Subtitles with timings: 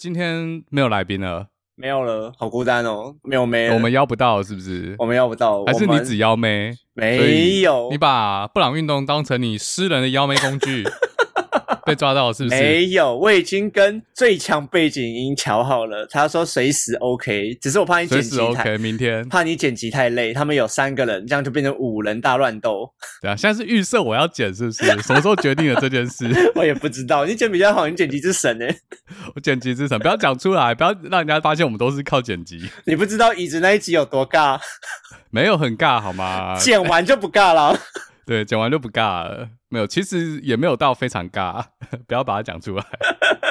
[0.00, 4.96] 今天没有来宾了，没有了，好孤单哦，没有妹，我们邀不到是不是？
[4.98, 6.74] 我们邀不到，还是你只邀妹？
[6.94, 10.84] 没有，你把布朗运动当成你私人的邀妹工具。
[11.86, 12.60] 被抓到是不是？
[12.60, 16.06] 没有，我已经跟最强背景音调好了。
[16.10, 18.78] 他说随时 OK，只是我怕你剪辑太 OK。
[18.78, 20.32] 明天怕你剪辑太累。
[20.32, 22.90] 他们有三个人，这样就变成五人大乱斗。
[23.20, 24.84] 对啊，现在是预设我要剪，是不是？
[25.02, 26.26] 什么时候决定了这件事？
[26.54, 27.24] 我也不知道。
[27.24, 28.66] 你剪比较好，你剪辑之神呢？
[29.34, 32.70] 我剪辑之神，不要讲出来，不要让人家发现我们都是靠剪辑。
[32.84, 34.58] 你不知道椅子那一集有多尬？
[35.30, 36.56] 没有很尬好吗？
[36.58, 37.78] 剪完就不尬了。
[38.26, 39.48] 对，剪完就不尬了。
[39.70, 41.64] 没有，其实也没有到非常尬，
[42.06, 42.84] 不要把它讲出来。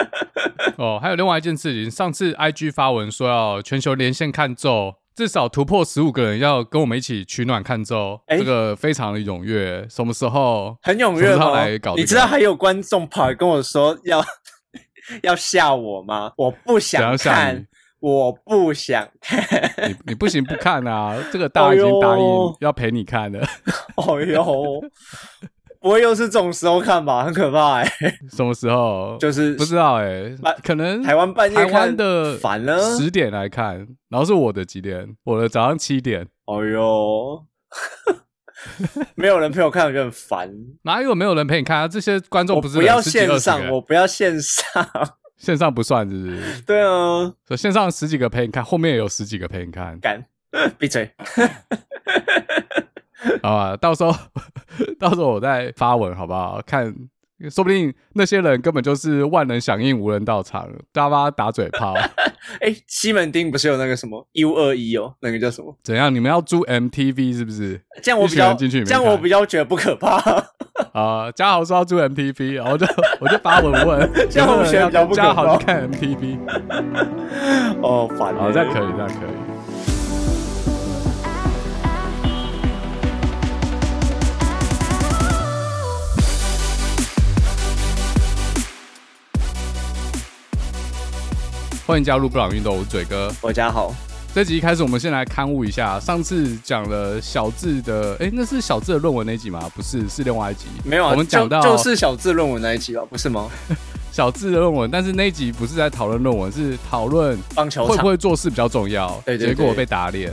[0.78, 9.86] 哦，还有另外一件事情，上次 IG 发文说要全球连线看咒，至少突破十五个人要跟我们一起取暖看咒，欸、这个非常的踊跃。
[9.90, 10.78] 什么时候？
[10.82, 11.52] 很踊跃吗？
[11.52, 12.02] 来搞、这个？
[12.02, 14.24] 你知道还有观众跑来跟我说要
[15.24, 16.32] 要吓我吗？
[16.38, 17.66] 我不想看。
[18.02, 19.44] 我不想看，
[19.90, 21.18] 你你不行不看啊！
[21.34, 23.46] 这个大已经答应要陪你看了。
[23.98, 24.82] 哦呦，
[25.82, 27.24] 不会又是这种时候看吧？
[27.24, 28.20] 很可怕哎、欸！
[28.36, 29.18] 什么时候？
[29.20, 35.16] 就是不知道哎、欸，可能台湾半夜看，台湾的烦了十点来看，然后是我的几点？
[35.24, 36.28] 我的早上七点。
[36.46, 37.46] 哎呦，
[39.16, 40.52] 没有人陪我看，很烦。
[40.82, 41.88] 哪有没有人陪你看啊？
[41.88, 44.66] 这些观众不是不要线上，我不要线上。
[45.38, 46.62] 线上不算是不是？
[46.64, 49.98] 对啊，所以线上十几个陪你看，后面也有十几个陪你看。
[50.02, 50.22] 干，
[50.78, 51.10] 闭嘴！
[53.44, 54.14] 好吧，到时候
[55.00, 56.62] 到时候我再发文好不好？
[56.66, 56.94] 看，
[57.50, 61.94] 说不定那些人根本就是万人响应，无人到场，大家打嘴炮。
[62.62, 65.14] 哎、欸，西门町不是有那个什么 U 二一哦？
[65.22, 65.78] 那个叫什么？
[65.84, 66.14] 怎样？
[66.14, 67.80] 你们要租 MTV 是不是？
[68.02, 70.18] 这样我比较进去，这样我比较觉得不可怕。
[70.94, 72.88] 啊，嘉豪说要租 MTV，然后就
[73.20, 75.28] 我就发文问，这样我觉得比较不可怕。
[75.28, 76.40] 嘉豪去看 MTV，
[77.82, 79.49] 哦，烦，好，这样可以，这样可以。
[91.90, 93.92] 欢迎加入布朗运动，我是嘴哥，我家好。
[94.32, 96.00] 这集一开始，我们先来刊物一下。
[96.00, 99.60] 上次讲了小智的，哎，那是小智的论文那一集吗？
[99.76, 100.68] 不是，是另外一集。
[100.84, 103.02] 没有啊，我们讲到就，就是小智论文那一集吧？
[103.10, 103.50] 不是吗？
[104.14, 109.20] 小智的论文，但是那一集不是在讨论论文，是讨论棒球会不会做事比较重要。
[109.26, 110.32] 对对对，结果被打脸。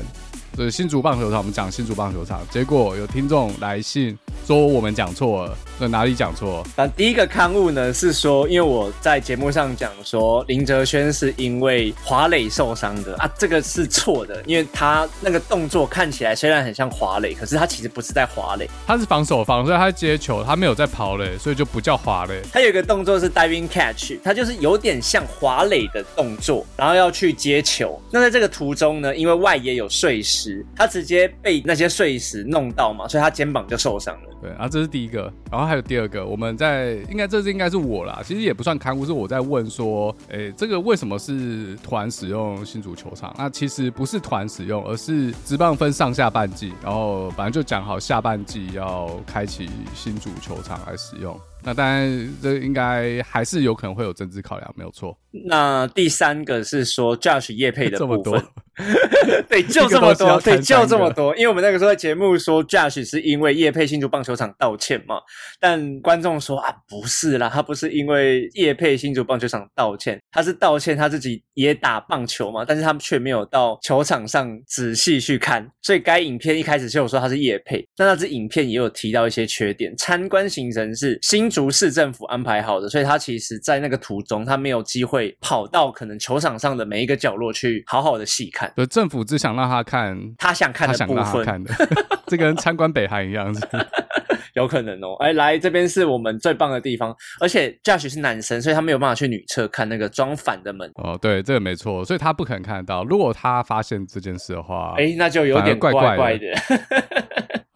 [0.54, 6.64] 对，新竹棒球场，我们讲新竹棒球场，结果有听众来信说我们讲错了，那哪里讲错？
[6.76, 22.40] 那第一个刊物呢是说，因为我在节目上讲说林哲轩是因为滑磊受伤的啊，这个是错的，因为他那个动作看起来虽然很像滑磊，可是他其实不是在滑磊，他是防守方，所以他接球，他没有在跑垒，所以就不叫滑垒。
[22.52, 28.00] 他有一个动作是 diving catch，他就是有点像滑磊的动作，然后要去接球。
[28.10, 30.64] 那在这个途中呢，因为外野有碎石。
[30.74, 34.36] 他直接被那些碎石弄到嘛，所以他肩膀就受伤了。
[34.42, 43.34] 对，啊这是第一个，然后还有第二个，我们在应该这是应该是我啦，其实也不算刊物，是我在问说，诶，这个为什么是团使用新足球场？
[43.38, 51.38] 那其实不是团使用，而是职棒分上下半季，然后反正就讲好下半季要开启新足球场来使用。
[51.62, 55.18] 那当然，这应该还是有可能会有政治考量，没有错。
[55.32, 58.52] 那第三个是说 Josh 叶配的 部分，这么多
[59.48, 61.34] 对，就这么多，对，就这么多。
[61.34, 65.16] 因为我们那个时候在节目说 Josh 是因为叶佩新竹棒球场道歉嘛，
[65.58, 81.50] 但观众说啊，不是啦，他不是因为叶佩新竹棒球场道歉，他是道歉他自己也打棒球嘛，但是他们却没有到球场上仔细去看，所以该影片一开始就有说他是叶佩，但那支影片也有提到一些缺点，参观行程是新。
[81.56, 88.65] 竹市政府安排好的，所以他其实在那个途中，他没有机会跑到可能球场上的每一个角落去好好的细看。
[88.74, 91.74] 对，政府只想让他看他想看的部分，他想让他看的，
[92.26, 93.66] 这跟参观北韩一样，子
[94.54, 95.14] 有可能哦。
[95.20, 100.90] 哎，来这边是我们最棒的地方，而且 Josh 是男生，所以他没有办法去女厕看那个装反的门。
[100.94, 103.04] 哦，对，这个没错，所以他不可能看得到。
[103.04, 106.46] 如果他发现这件事的话，哎，那就有点怪怪的。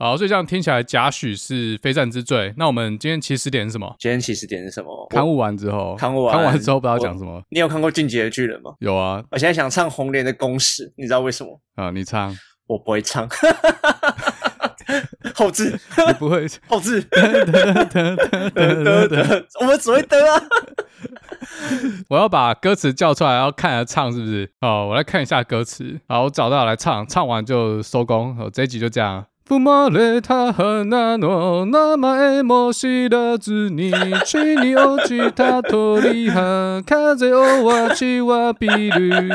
[0.03, 2.55] 好，所以这样听起来，贾诩是非战之罪。
[2.57, 3.95] 那我们今天起始点是什么？
[3.99, 5.07] 今天起始点是什么？
[5.11, 7.43] 刊物完之后，刊物完，刊完之后不知道讲什么。
[7.51, 8.75] 你有看过《进击的巨人》吗？
[8.79, 9.23] 有啊。
[9.31, 11.61] 我现在想唱红莲的公式，你知道为什么？
[11.75, 12.35] 啊，你唱。
[12.67, 13.29] 我不会唱。
[15.35, 17.07] 后置，你不会后置。
[19.61, 20.43] 我们只会得啊。
[22.09, 24.51] 我要把歌词叫出来，然后看着唱，是不是？
[24.63, 26.01] 哦，我来看一下歌词。
[26.09, 28.35] 好，我找到来唱，唱完就收工。
[28.39, 29.27] 哦，这一集就这样。
[29.51, 33.91] 生まれた花の名前も知らずに
[34.25, 39.29] 地に落ちた鳥は風をわちわびる。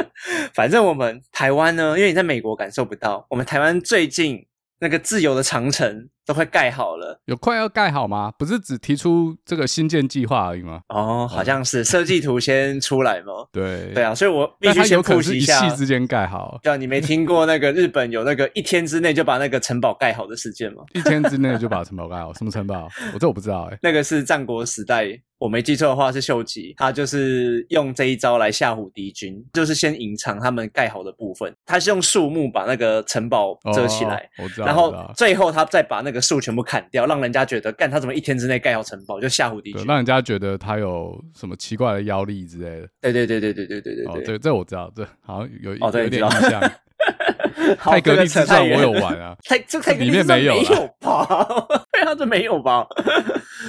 [0.56, 4.46] 反正我们台湾呢，因为你在美国感受不到，我们台湾最近
[4.80, 8.30] 那个自由的长城都快盖好了，有快要盖好吗？
[8.38, 10.82] 不是只提出这个新建计划而已吗？
[10.90, 13.32] 哦，好像是设计图先出来嘛。
[13.50, 15.64] 对对啊，所以我必须先复习一下。
[15.66, 20.82] 一夕之间盖好，对啊，你没听过那个日本有那个一天之内就把那个城堡盖好的事件吗？
[20.92, 22.86] 一天之内就把城堡盖好，什么城堡？
[23.14, 23.78] 我这我不知道哎、欸。
[23.82, 25.08] 那个是战国时代，
[25.38, 37.06] 我没记错的话是秀吉，他就是用这一招来吓唬敌军，就是先隐藏他们盖好的部分，他是用树木把那个城堡遮起来，哦、我知道，然后最后他再把那个树全部砍掉。
[37.06, 42.88] 让人家觉得，干他怎么一天之内盖好城堡，就吓唬敌军，让人家觉得他有什么奇怪的妖力之类的。
[43.00, 46.72] 对对对对对对对对对，哦，这这我知道，这好像有有点印象。
[47.78, 51.46] 泰格力之战我有玩啊，泰这泰格立志传没有吧？
[51.92, 52.86] 对啊，这没有吧？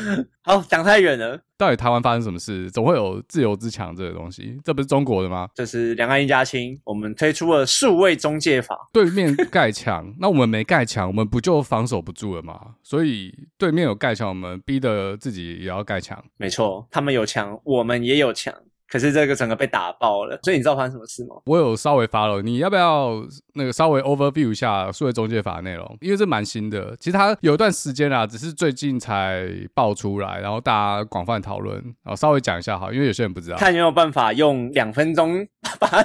[0.41, 1.39] 好，讲太远了。
[1.57, 2.71] 到底台湾发生什么事？
[2.71, 5.47] 总会有自由之墙这个东西，这不是中国的吗？
[5.53, 8.75] 这是两岸一家亲，我们推出了数位中介法。
[8.93, 12.75] 对面盖墙， 那我们没盖墙，我们不就防守不住了吗？
[12.81, 16.23] 所以对面有盖墙，我们逼得自己也要盖墙。
[16.37, 18.53] 没错，他们有墙，我们也有墙。
[18.89, 21.35] 可是这个整个被打爆了，所以你知道发生什么事吗？
[21.45, 25.97] 我有稍微 follow，你要不要那个稍微 overview 一下数位中介法的内容？
[26.01, 35.45] 因为这蛮新的，其实它有一段时间啦，只是最近才爆出来，然后大家广泛讨论，然后稍微讲一下哈，因为有些人不知道，看有没有办法用两分钟
[35.79, 36.03] 把它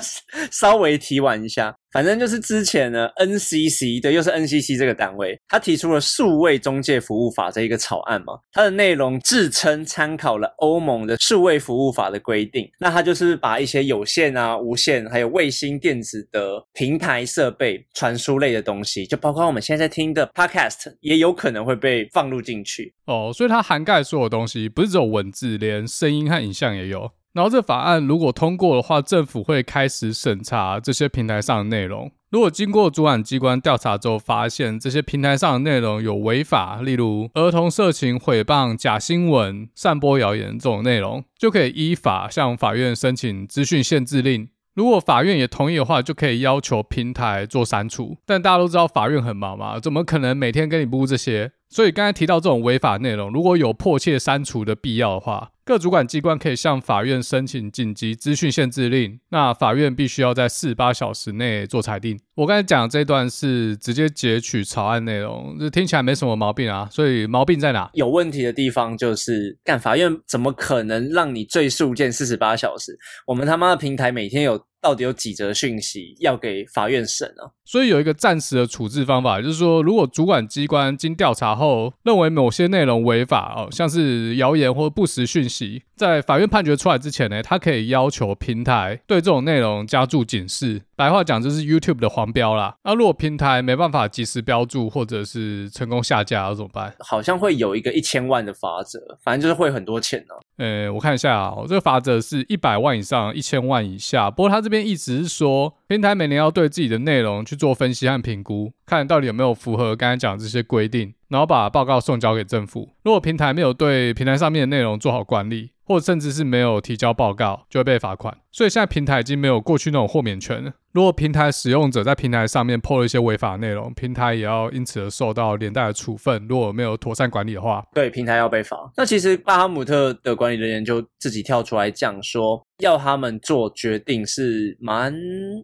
[0.50, 1.74] 稍微提完一下。
[1.94, 22.92] 反正就是之前呢，NCC 对，又是 NCC 这个单位，他提出了数位中介服务法这一个草案嘛，它的内容自称参考了欧盟的数位服务法的规定，那它就是把一些有线啊、无线还有卫星电子的平台设备传输类的东西，就包括我们现在在听的 Podcast，也有可能会被放入进去。
[23.06, 27.12] 哦，所以它涵盖所有东西，不是只有文字，连声音和影像也有。
[27.34, 32.10] 然后这法案如果通过的话，政府会开始审查这些平台上的内容。
[32.30, 44.48] 如果经过主管机关调查之后发现这些平台上的内容有违法，例如儿童色情、诽谤、假新闻、散播谣言这种内容，就可以依法向法院申请资讯限制令。
[44.74, 48.16] 如果法院也同意的话，就可以要求平台做删除。
[48.26, 51.52] 但大家都知道法院很忙嘛，怎么可能每天跟你布这些？
[51.74, 59.18] 所以刚才提到这种违法内容，如果有迫切删除的必要的话，各主管机关可以向法院申请紧急资讯限制令。
[59.30, 62.16] 那法院必须要在四十八小时内做裁定。
[62.36, 66.88] 我刚才讲的这段是直接截取草案内容，这听起来没什么毛病啊。
[66.92, 67.90] 所以毛病在哪？
[67.94, 72.96] 有问题的地方就是，干法院怎么可能让你最速件四十八小时？
[73.26, 74.64] 我们他妈的平台每天有。
[74.84, 77.48] 到底有几则讯息要给法院审啊？
[77.64, 90.82] 所以有一个暂时的处置方法，就是说，如果主管机关经调查后认为某些内容违法哦，像是谣言或不实讯息，在法院判决出来之前呢，他可以要求平台对这种内容加注警示。
[90.94, 92.76] 白话讲就是 YouTube 的黄标啦。
[92.84, 96.94] 那如果平台没办法及时标注，或者是成功下架，要怎么办？
[96.98, 100.43] 好像会有一个一千万的罚则，反正就是会很多钱呢、啊。
[100.56, 104.30] 呃，我看一下啊，这个法则是一百万以上，一千万以下。
[104.30, 112.88] 不过他这边意思是说，平台每年要对自己的内容去做分析和评估，看到底有没有符合刚才讲的这些规定，然后把报告送交给政府。
[113.02, 118.36] 如果平台没有对平台上面的内容做好管理，或者甚至是没有提交报告，就会被罚款。
[118.50, 120.72] 所以现在平台已经没有过去那种豁免权了。
[120.92, 126.46] 如果平台使用者在平台上面 PO 了一些违法内容，平台也要因此而受到连带的处分。
[126.48, 128.78] 如果没有妥善管理的话，对，平台要被罚。
[128.96, 135.12] 那其实巴哈姆特的管理人员就自己跳出来讲说，要他们做决定是蛮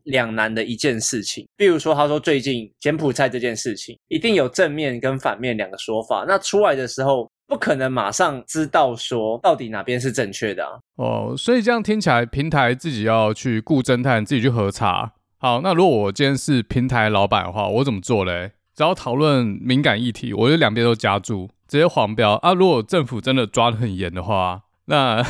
[0.02, 1.46] 两难的一件事情。
[1.56, 6.24] 比如说，他说最近柬埔寨这件事情，一定有正面跟反面两个说法。
[6.26, 10.64] 那出来的时候，不可能马上知道说到底哪边是正确的。
[10.94, 15.14] 哦，所以这样听起来，平台自己要去雇侦探，自己去核查。
[15.36, 18.52] 好，那如果我今天是平台老板的话，我怎么做嘞？
[18.76, 22.54] 只要讨论敏感议题，我就两边都加注，直接黄标啊。
[22.54, 25.20] 如果政府真的抓得很严的话，那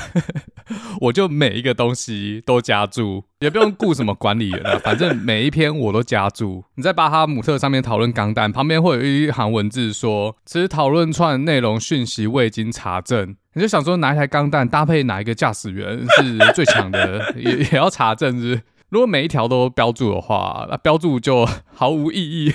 [1.00, 6.64] 我就每一个东西都加注，也不用雇什么管理员了，反正每一篇我都加注。
[6.74, 13.36] 你在巴哈姆特上面讨论钢弹，旁边会有一行文字说，此讨论串内容讯息未经查证。
[13.54, 18.62] 你就想说，哪一台钢弹搭配哪一个驾驶员是最强的，也也要查证是？
[18.90, 22.52] 如果每一条都标注的话，那标注就毫无意义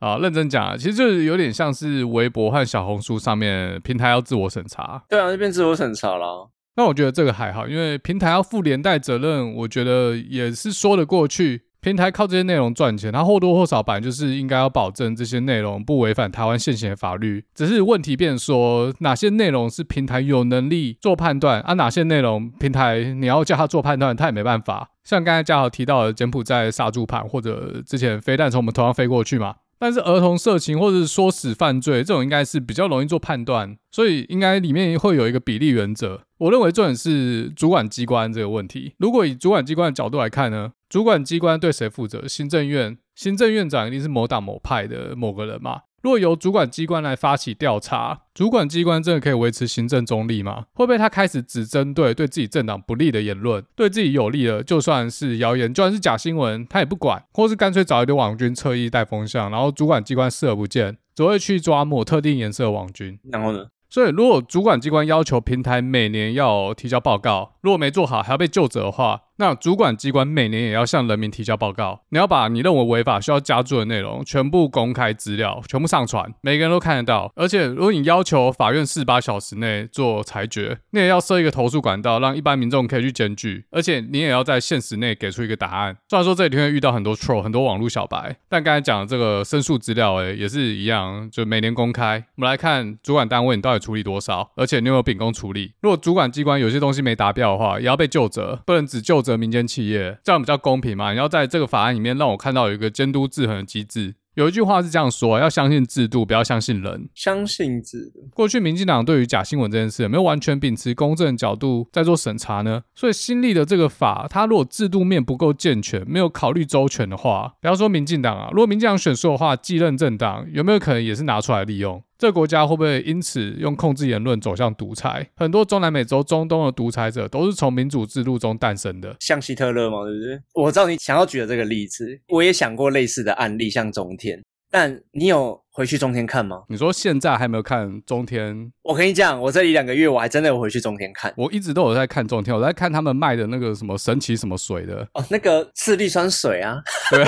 [0.00, 0.16] 啊！
[0.16, 5.02] 认真讲，其实就是有点像是微博和小红书上面平台要自我审查。
[5.08, 6.50] 对啊，那边自我审查了。
[6.76, 11.62] 那我觉得这个还好，因为平台要负连带责任，我觉得也是说得过去。
[11.80, 17.44] 平台靠这些内容赚钱，它或多或少本来就是应该要保证这些内容不违反台湾现行的法律。
[17.54, 24.88] 只是问题变说，哪些内容是平台有能力做判断，啊，哪些内容平台你要叫他做判断，他也没办法。
[25.04, 29.56] 像刚才嘉豪提到的柬埔寨杀猪盘，或者之前飞弹从我们头上飞过去嘛。
[29.78, 36.22] 但是儿童色情或者是说死犯罪这种，应该是比较容易做判断，所以应该里面会有一个比例原则。
[36.44, 38.94] 我认为重点是主管机关这个问题。
[38.98, 42.28] 如果以主管机关的角度来看呢，主管机关对谁负责？
[42.28, 45.80] 行政院，行政院长一定是某党某派的某个人嘛。
[46.02, 50.66] 如果由主管机关来发起调查，主管机关真的可以维持行政中立吗？
[50.74, 63.18] 会不会他开始只针对对自己政党不利的言论，对自己有利的，就算是谣言，就算是假新闻，他也不管，或是干脆找一堆网军侧翼带风向，然后主管机关视而不见，只会去抓某特定颜色的网军。
[63.32, 63.64] 然后呢？
[63.94, 72.02] 所以，如果主管机关要求平台每年要提交报告，如果没做好还要被救责的话，那主管机关每年也要向人民提交报告。
[72.10, 77.32] 你要把你认为违法需要加注的内容全部公开资料，全部上传，每个人都看得到。
[77.34, 83.64] 而且，如果你要求法院四十八小时内做裁决，你也要设一个投诉管道，让一般民众可以去检举。
[83.70, 85.96] 而且，你也要在限时内给出一个答案。
[86.08, 92.24] 虽然说这里会遇到很多 troll，很多网络小白，但刚才讲的这个申诉资料，诶，也是一样，就每年公开。
[92.36, 95.72] 我们来看主管单位你到底处理多少，而且你有没有秉公处理。
[95.80, 101.10] 如果主管机关有些东西没达标的话，也要被就责，不能只究责民间企业，这样比较公平嘛？
[101.10, 104.14] 你要在这个法案里面让我看到有一个监督制衡的机制。
[104.34, 107.08] 有一句话是这样说：要相信制度，不要相信人。
[107.14, 108.28] 相信制度。
[108.34, 112.82] 过去民进党对于假新闻这件事有没有完全秉持公正的角度在做审查呢？
[112.96, 122.02] 所以新立的这个法，它如果制度面不够健全，没有考虑周全的话，不要说民进党啊，如果民进党选输的话，继任政党有没有可能也是拿出来利用？
[122.16, 125.28] 这个国家会不会因此用控制言论走向独裁？
[125.36, 130.04] 很多中南美洲、中东的独裁者都是从民主制度中诞生的，像希特勒吗？
[130.04, 130.40] 对不对？
[130.54, 134.42] 我知道你想要举的这个例子，我也想过类似的案例，像中天。
[134.70, 136.62] 但你有回去中天看吗？
[136.68, 138.72] 你说现在还没有看中天？
[138.82, 141.32] 我跟你讲，我这一两个月我还真的有回去中天看。
[141.36, 146.80] 我一直都有在看中天，我在看他们卖的那个什么神奇什么水的哦，那个次氯酸水啊。
[147.10, 147.24] 对，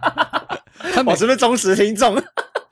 [0.94, 2.16] 他们是不是忠实听众？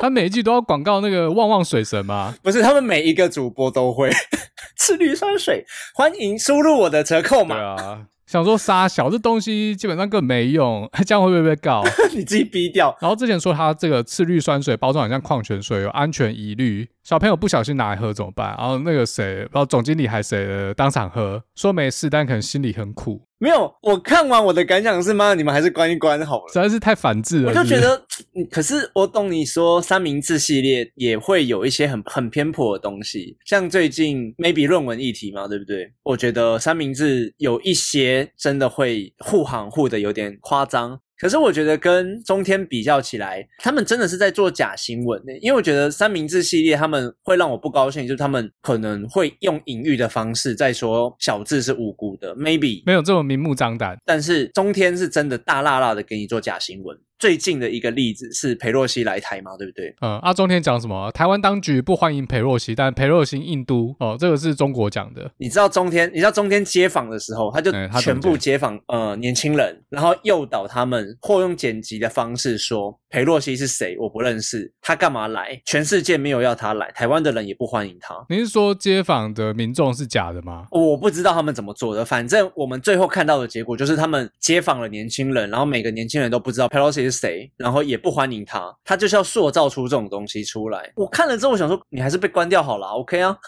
[0.02, 2.34] 他每一季都要广告那个旺旺水神吗？
[2.42, 4.10] 不是，他们每一个主播都会
[4.76, 7.54] 次氯酸水，欢迎输入我的折扣码。
[7.54, 11.84] 对啊，想说杀小这东西基本上根本没用， 这样会不会被告？
[12.16, 12.92] 你自己逼掉。
[13.00, 16.88] 然后之前说他这个次氯酸水包装好像矿泉水，有安全疑虑。
[17.04, 18.56] 小朋友不小心拿来喝怎么办？
[18.58, 23.22] 然后那个谁，然后总经理还谁当场喝，说没事，但可能心里很苦。
[23.42, 26.44] 没有，我看完我的感想是妈，你们还是关一关好了。
[26.52, 27.48] 实在是太反智了。
[27.48, 28.00] 我就觉得，
[28.48, 35.92] 可是我懂你说三明治系列也会有一些很很偏颇的东西，像最近 maybe 论文议题嘛，对不对？
[36.04, 41.00] 我觉得三明治有一些真的会护航护的有点夸张。
[41.22, 45.32] 可是我觉得跟中天比较起来，他们真的是在做假新闻呢。
[45.40, 53.96] 因为我觉得三明治系列他们会让我不高兴，就是他们可能会用隐喻的方式在说小智是无辜的，maybe 没有这么明目张胆。
[54.04, 56.98] 但是中天是真的大辣辣的给你做假新闻。
[57.22, 59.94] 最近的一个例子是裴洛西来台嘛，对不对？
[60.00, 61.08] 嗯，阿、啊、中天讲什么？
[61.12, 65.30] 台湾当局不欢迎裴洛西，但裴洛西印度哦，这个是中国讲的。
[65.36, 66.10] 你知道中天？
[66.12, 73.96] 你知道中天接访的时候，他就全部接访、欸、呃年轻人，然后诱导他们或用剪辑的方式说裴洛西是谁？
[74.00, 75.62] 我不认识，他干嘛来？
[75.64, 78.16] 全世界没有要他来，台湾的人也不欢迎他。
[78.28, 80.66] 你是说接访的民众是假的吗？
[80.72, 88.02] 我不知道他们怎么做的，反正我们最后看到的结果就是他们接访了年轻人，然后每个年轻人都不知道裴洛西是谁，然后也。
[88.02, 90.92] 不欢迎他，他就是要塑造出这种东西出来。
[90.96, 93.38] 我看了之后，我想说，你还是被关掉好了，OK 啊。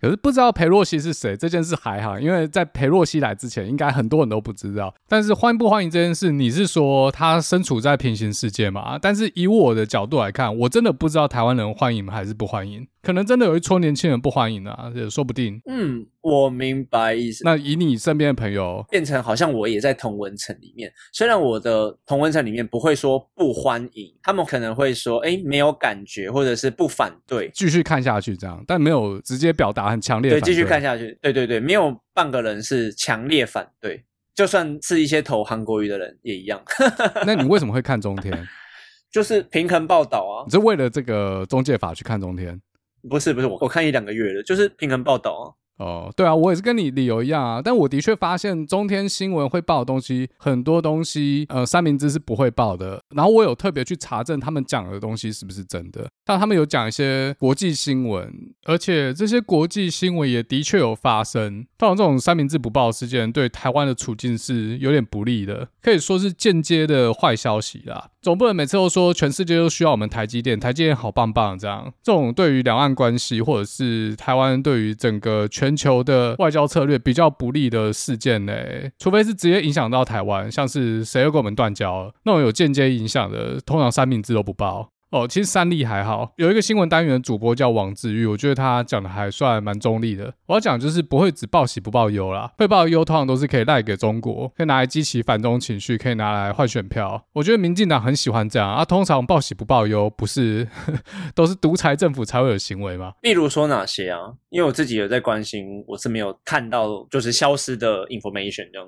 [0.00, 4.94] 可是不知道裴洛西是谁这件事还好，因为在裴洛西来之前，应该很多人都不知道。
[5.08, 8.98] 但是欢不欢迎这件事，你是说他身处在平行世界吗？
[9.00, 12.86] 但是以我的角度来看，我真的不知道台湾人欢迎还是不欢迎。
[13.00, 15.58] 可能真的有一撮年轻人不欢迎啊，也说不定。
[15.66, 17.42] 嗯，我明白意思。
[17.42, 20.92] 那以你身边的朋友，变成好像我也在同文层里面。
[21.12, 30.44] 虽然我的同文层里面不会说不欢迎，他们可能会说，哎，没有感觉，或者是不反对，继续看下去这样，但没有直接表达很强烈的反对。
[30.44, 31.18] 对，继续看下去。
[31.20, 34.04] 对对对，没有半个人是强烈反对，
[34.34, 36.62] 就算是一些投韩国瑜的人也一样。
[37.26, 38.46] 那你为什么会看中天？
[39.10, 40.44] 就是平衡报道啊。
[40.46, 42.60] 你是为了这个中介法去看中天？
[43.08, 45.44] 不是不是，我我看一两个月了，就是平衡报道啊。
[45.78, 47.62] 哦，对啊，我也是跟你理由一样啊。
[47.62, 53.00] 但我的确发现中天新闻会报的东西，很多东西呃三明治是不会报的。
[53.14, 58.32] 然后我有特别去查证他们讲的东西是不是真的，但他们有讲一些国际新闻，
[58.64, 61.66] 而且这些国际新闻也的确有发生。
[61.76, 68.10] 当然，这种三明治不报事件对台湾的处境是有点不利的，可以说是间接的坏消息啦。
[68.20, 71.92] 总不能每次都说全世界都需要我们台积电，台积电好棒棒这样。
[72.02, 78.54] 这种对于两岸关系或者是台湾对于整个全全球的外交策略比较不利的事件呢，
[78.98, 84.88] 除非是直接影响到台湾，像是谁又跟我们断交了，那种有间接影响的，通常三明治都不报。
[85.10, 90.34] 哦，其实三立还好，有一个新闻单元主播叫王志玉，我觉得他讲的还算蛮中立的。
[90.46, 97.24] 我要讲就是不会只报喜不报忧啦，会报忧通常都是可以赖给中国，可以拿来激起反中情绪，可以拿来换选票。
[97.32, 98.84] 我觉得民进党很喜欢这样啊。
[98.84, 100.68] 通常报喜不报忧，不是
[101.34, 103.14] 都是独裁政府才会有行为吗？
[103.22, 104.20] 例如说哪些啊？
[104.50, 108.86] 因为我自己有在关心，我是没有看到就是消失的 information 这样。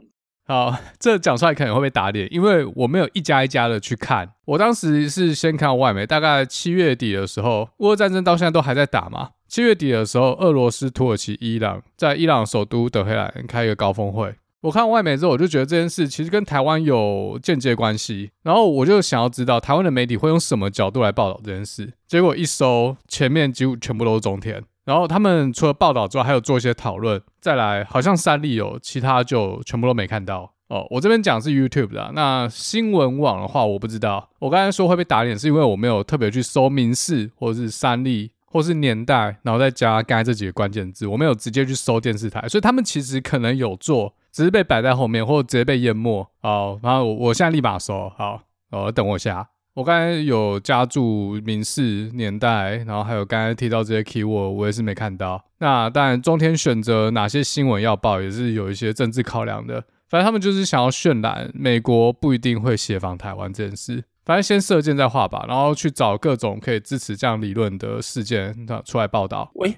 [0.50, 4.28] 好，这讲出来可能会被打脸，因为我没有一家一家的去看。
[4.46, 9.28] 我当时是先看外媒，大概七月底的时候，乌俄战争到现在都还在打嘛。
[9.46, 14.34] 七月底的时候，俄罗斯、土耳其、伊朗在伊朗首都德黑兰开一个高峰会。
[14.62, 21.92] 我看外媒之后，我就觉得这件事其实跟台湾有间接关系，然后我就想要知道台湾的媒体会用什么角度来报道这件事。
[22.08, 24.64] 结果一搜，前面几乎全部都是中天。
[24.84, 27.20] 然后他们除了报道之外，还有做一些讨论。
[27.40, 30.86] 再来，好像三立有，其他就全部都没看到哦。
[30.90, 34.30] 我这边讲是 YouTube 的，那新闻网的话我不知道。
[34.38, 46.26] 我刚才说会被打脸，是因为我没有特别去搜民事或者是三立或是年代，然后再加刚才这几个关键字，我没有直接去搜电视台，所以他们其实可能有做，只是被摆在后面，或者直接被淹没。
[46.42, 49.48] 好，然后我现在立马搜，好，哦，等我一下。
[49.74, 55.44] 我刚才有加注民视年代，然后还有刚才提到这些 keyword，我也是没看到。
[55.58, 59.84] 那当然，中天选择哪些新闻要报，也是有一些政治考量的。
[60.08, 64.02] 反正他们就是想要渲染美国不一定会协防台湾这件事。
[64.24, 69.50] 反正先射箭再画吧，然后去找各种可以支持这样理论的事件出来报道。
[69.54, 69.76] 喂。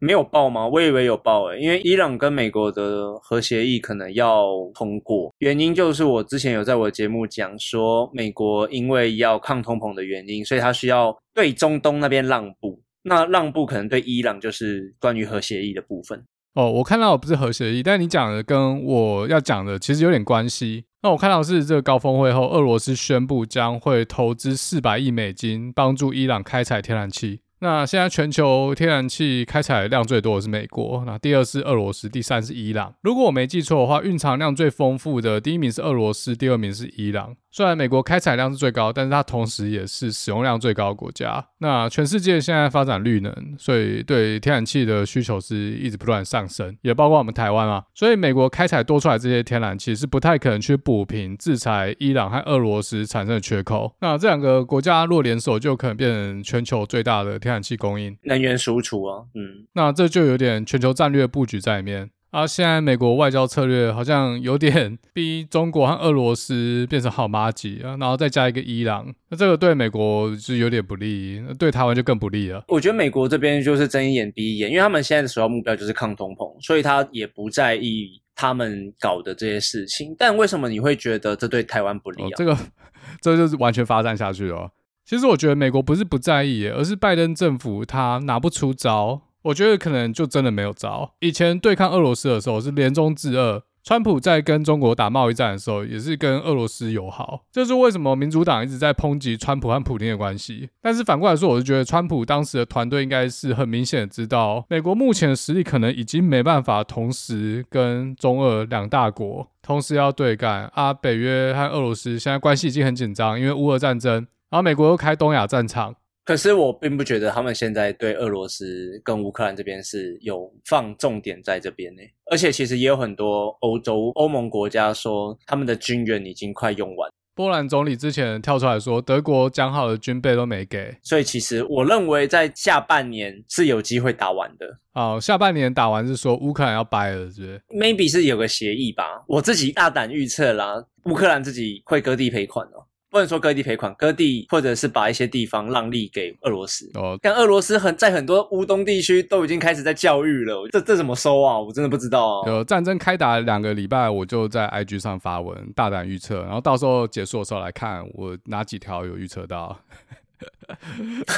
[0.00, 0.66] 没有报吗？
[0.68, 12.80] 我以为有报诶，因为伊朗跟美国的核协议可能要通过，原因就是我之前有在我的节目讲说，美国因为要抗通膨的原因，所以他需要对中东那边让步。
[13.06, 16.24] 那让步可能对伊朗就是关于核协议的部分。
[16.54, 20.84] 哦，我看到的不是核协议，但你讲的跟我要讲的其实有点关系。
[21.02, 27.40] 那我看到是这个高峰会后，俄罗斯宣布将会投资四百亿美金帮助伊朗开采天然气。
[27.64, 32.94] 那现在全球天然气开采量最多的是美国，那第二是俄罗斯，第三是伊朗。
[33.00, 37.34] 如果我没记错的话，蕴藏量最丰富的第一名是俄罗斯，第二名是伊朗。
[37.54, 41.46] 虽然美国开采量是最高，但是它同时也是使用量最高的国家。
[41.58, 47.84] 那全世界现在发展绿能，所以对天然气的需求是一直不断上升，也包括我们台湾啊。
[47.94, 53.94] 所以美国开采多出来这些天然气是不太可能去补平制裁伊朗和俄罗斯产生的缺口。
[54.00, 59.22] 那这两个国家若联手，就可能变成全球最大的天然气供应、能源输出啊。
[59.36, 62.10] 嗯，那这就有点全球战略布局在里面。
[62.34, 72.64] 啊，现在美国外交策略好像有点 逼中国和俄罗斯变成好妈吉啊，然后再加一个伊朗，那这个对美国是有点不利，对台湾就更不利了。
[72.66, 80.12] 我觉得美国这边就是睁一眼闭一眼，因为他们现在的首要目标就是抗通膨，所以他也不在意他们搞的这些事情。
[80.18, 82.26] 但为什么你会觉得这对台湾不利啊？
[82.26, 82.58] 哦，这个，
[83.22, 84.70] 这就是完全发展下去了。
[85.04, 89.22] 其实我觉得美国不是不在意，而是拜登政府他拿不出招。
[89.44, 91.14] 我觉得可能就真的没有招。
[91.20, 97.44] 以前对抗俄罗斯的时候是联中制俄，川普在跟中国打贸易战的时候也是跟俄罗斯友好。
[97.52, 100.70] 这是为什么民主党一直在抨击川普和普京的关系。
[100.80, 110.94] 但是反过来说，我是觉得川普当时的团队应该是很明显的知道，美国目前的实力可能已经没办法同时跟中俄两大国同时要对干啊。
[110.94, 114.14] 北约和俄罗斯现在关系已经很紧张，因为乌俄战争，
[114.48, 115.94] 然后美国又开东亚战场。
[116.24, 127.10] 可是我并不觉得他们现在对俄罗斯跟乌克兰这边是有放重点在这边呢，而且其实也有很多欧洲欧盟国家说他们的军援已经快用完。
[127.34, 134.78] 波兰总理之前跳出来说，德国讲好的军备都没给，所以其实我认为在下半年是有机会打完的。
[134.92, 142.86] 哦，下半年打完是说乌克兰要掰了，是不是？Maybe 是有个协议吧，我自己大胆预测啦，乌克兰自己会割地赔款哦。
[143.14, 146.90] 不能说割地赔款，割地或者是把一些地方让利给俄罗斯。
[146.94, 151.56] 哦，但俄罗斯很在很多乌东地区都已经开始在教育了，这这怎么收啊？
[151.56, 152.50] 我真的不知道啊。
[152.50, 159.78] 有战争开打两个礼拜，我就在 IG 上发文，大胆预测，然后到时候结束的时候来看我哪几条有预测到，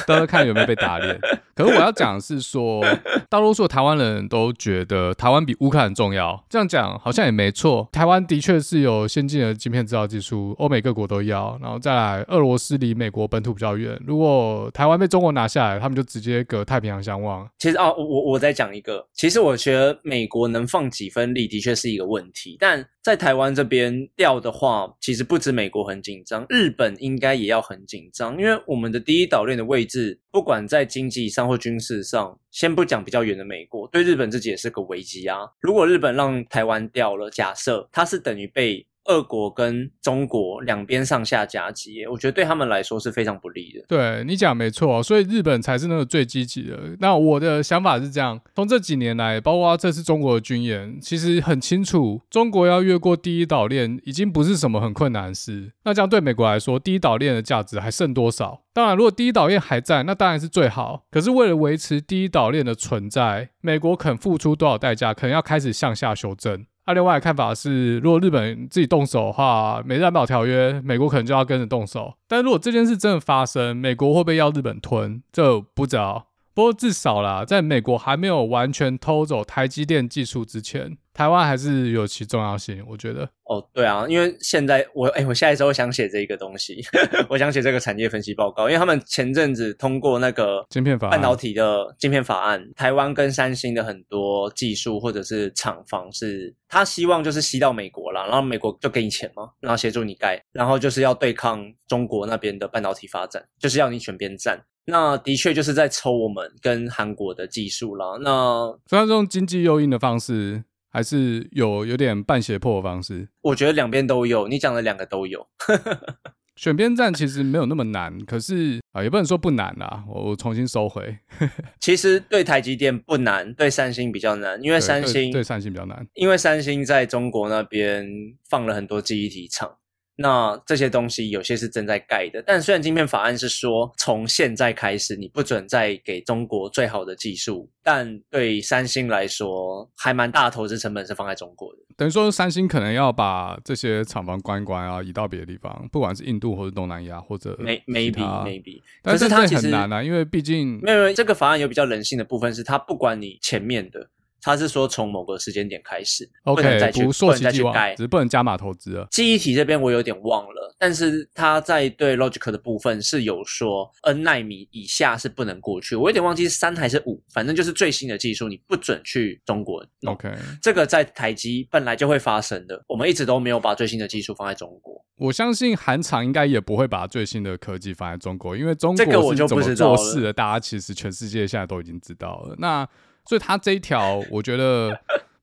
[0.06, 1.18] 到时候看有没有被打脸。
[1.54, 2.84] 可是我要讲的是说，
[3.28, 6.44] 大多数台湾人都觉得台湾比乌克兰重要。
[6.48, 11.58] 这样讲好像也没错，台湾的确是有先进的晶片制造技术，欧美各国都要。
[11.62, 17.48] 然后再来，俄罗斯离美国本土比较远，如果台湾被中国拿下来，他们就直接隔太平洋相望。
[17.58, 35.40] 其实啊，我我再讲一个，其实我觉得美国能放几分力的确是一个问题，但在台湾这边掉的话，其实不止美国很紧张，日本应该也要很紧张，因为我们第一岛链的位置，不管在经济上或军事上，先不讲比较远的美国，对日本自己也是个危机啊。
[35.61, 38.87] 如果日本让台湾掉了，假设它是等于被。
[39.06, 43.84] 俄国跟中国两边上下夹击，我觉得对他们来说是非常不利的。
[43.88, 46.78] 对，你讲没错，所以日本才是那个最积极的。
[47.00, 55.72] 那我的想法是这样：从这几年来，包括这次中国的军演，其实很清楚，中国要越过第一岛链已经不是什么很困难的事。
[55.84, 58.62] 那这样对美国来说，第一岛链的价值还剩多少？
[58.72, 61.06] 当然，如果第一岛链还在，那当然是最好。
[61.10, 65.14] 可是为了维持第一岛链的存在，美国肯付出多少代价？
[65.14, 66.66] 可能要开始向下修正。
[66.87, 72.14] 他、另外的看法是，如果日本自己动手的话，美日安保条约，美国可能就要跟着动手。
[72.29, 75.20] 但如果这件事真的发生，美国会不会要日本吞？
[75.33, 76.25] 这不知道。
[76.56, 83.28] 不过至少啦，在美国还没有完全偷走台积电技术之前，台湾还是有其重要性，我觉得。
[83.44, 86.82] 哦，对啊，因为现在我哎，我下一周想写这个东西，
[87.28, 104.58] 我想写这个产业分析报告，因为他们前阵子通过那个晶片法半导体的晶片法案，台湾跟三星的很多技术或者是厂房是，他希望就是吸到美国啦，然后美国就给你钱嘛，然后协助你盖，然后就是要对抗中国那边的半导体发展，就是要你选边站。
[104.87, 108.18] 那的确就是在抽我们跟韩国的技术啦。
[108.20, 113.29] 那虽然用经济诱因的方式，还是有有点半胁迫的方式。
[113.42, 115.46] 我觉得两边都有，你讲的两个都有。
[116.57, 120.03] 选边站其实没有那么难，可是啊，也不能说不难啦。
[120.09, 121.18] 我我重新收回。
[121.81, 128.09] 其实对台积电不难，对三星比较难，因为三星对三星比较难，因为三星在中国那边
[128.49, 129.77] 放了很多记忆体厂。
[130.18, 141.79] 那这些东西有些是正在盖的，但虽然晶片法案是说从现在开始你不准再给中国最好的技术，但对三星来说还蛮大的投资成本是放在中国的。
[141.98, 147.55] 等于说三星可能要把这些厂房关一关啊，移到别的地方，不管是印度或者东南亚或者
[147.87, 154.09] maybe maybe，但是它其实很难啊，因为毕竟没有没有这个法案有比较人性的部分是它不管你前面的。
[154.46, 159.09] 他是说从某个时间点开始，OK，不能再去，不能再去盖，只是不能加码投资了。
[159.11, 165.96] 记忆体这边我有点忘了，但是他在对 Logic 的部分是有说 N 纳米以下是不能过去。
[165.96, 169.85] 我有点忘记是三还是五，反正就是最新的技术，你不准去中国。
[170.04, 170.32] OK，
[170.62, 175.04] 这个在台积本来就会发生的，我们一直都没有把最新的技术放在中国。
[175.16, 182.54] 我相信韩厂应该也不会把最新的科技放在中国，因为中国是怎么做事的，大家其实全世界现在都已经知道了。
[182.59, 182.88] 那
[183.28, 184.98] 所以他这一条，我觉得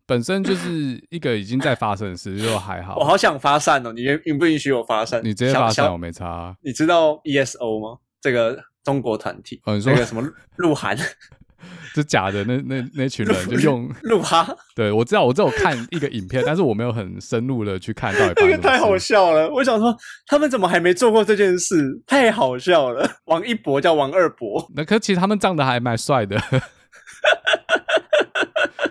[0.06, 2.96] 本身就是一个已经在发生的事，就还好。
[3.00, 5.22] 我好想发散哦，你允不允许我发散？
[5.24, 6.56] 你直接发散，我没差啊。
[6.62, 8.00] 你知道 ESO 吗？
[8.22, 10.24] 这个中国团体，哦，你说那个什么
[10.58, 10.98] 鹿晗，
[11.96, 12.44] 是假的？
[12.44, 14.46] 那那那群人就用 鹿晗。
[14.76, 18.20] 对，我知道，我只有看一个影片，但是我没有很深入的去看到。
[18.38, 19.96] 那个太好笑了，我想说
[20.28, 22.02] 他们怎么还没做过这件事？
[22.08, 23.10] 太好笑了。
[23.26, 26.42] 王一博叫王二博，那可其实他们长得还蛮帅的。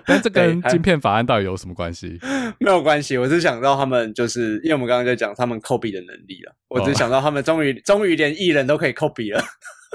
[0.06, 2.18] 但这跟晶片法案到底有什么关系？
[2.58, 6.54] 没有关系，我只想到他们就是因为我们刚刚在讲他们 copy 的能力了。
[6.68, 9.42] 我只想到他们终于终于连艺人都可以 copy 了。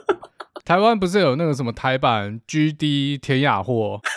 [0.65, 4.01] 台湾不是有那个什么台版 GD 田雅货？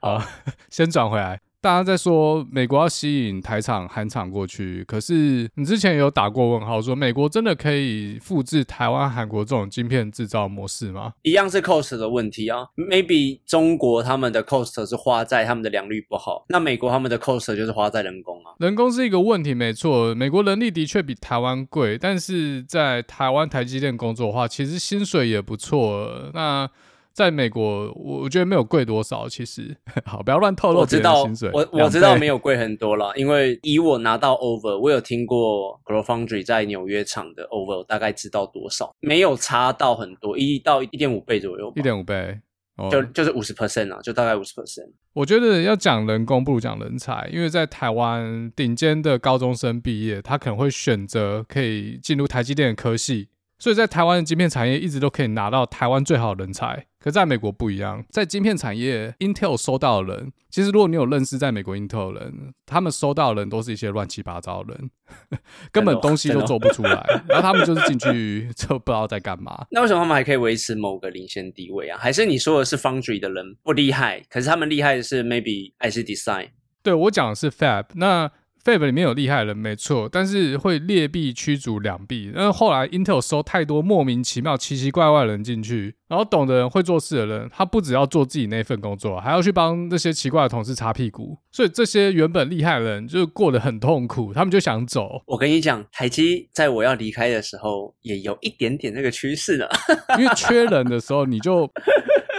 [0.00, 0.22] 好，
[0.70, 1.40] 先转回来。
[1.62, 11.12] 大家在说美国要吸引台厂、韩厂过去，可是你之前有打过问号，说美国真的可以复制台湾、韩国这种晶片制造模式吗？
[11.22, 12.66] 一样是 cost 的问题啊。
[12.76, 18.50] Maybe 中国他们的 cost 是花在他们的良率不好，那美国他们的 cost 就是花在人工啊。
[18.58, 20.12] 人工是一个问题，没错。
[20.16, 26.10] 美国人力的确比台湾贵，但是在台湾台积电工作的话，其实薪水也不错。
[26.34, 26.68] 那
[27.12, 29.28] 在美国，我我觉得没有贵多少。
[29.28, 30.80] 其实， 好，不要乱透露。
[30.80, 41.72] 我知道，我我知道没有贵很多啦，因为以我拿到 over，我有听过 GlobalFoundries 在纽约厂的 over，我大概知道多少，没有差到很多，一到一点五倍左右。
[41.76, 42.38] 一点五倍，
[42.76, 44.90] 哦、就就是五十 percent 啊，就大概五十 percent。
[45.12, 53.28] 我觉得要讲人工不如讲人才，因为在台湾顶尖的高中生毕业，他可能会选择可以进入台积电的科系。
[53.58, 64.90] 所以在台湾的晶片产业一直都可以拿到台湾最好的人才，可在美国不一样，在晶片产业，Intel 收到的人，其实如果你有认识在美国 Intel 的人，他们收到的人都是一些乱七八糟的人，
[65.72, 69.66] 根本东西都做不出来，然后他们就是进去就不知道在干嘛。
[69.72, 71.98] 那为什么他们还可以维持某个领先地位啊？
[72.00, 76.50] 还是你说的是 Foundry 的人不厉害，可是他们厉害的是 maybe IC Design？
[76.84, 78.30] 对，我讲的是 Fab，那。
[78.64, 82.26] Fab 里面有厉害的人，没错，但是会劣币驱逐良币。
[82.26, 91.36] 因为后来 Intel 收太多莫名其妙、奇奇怪怪的人进去，然后懂的人、会做事的人，他不只要做自己那份工作，还要去帮那些奇怪的同事擦屁股。
[91.50, 95.22] 所以这些原本厉害的人就过得很痛苦，他们就想走。
[95.26, 99.68] 我跟你讲，台积在我要离开的时候，也有一点点那个趋势了。
[100.16, 101.68] 因为缺 人的时候，你就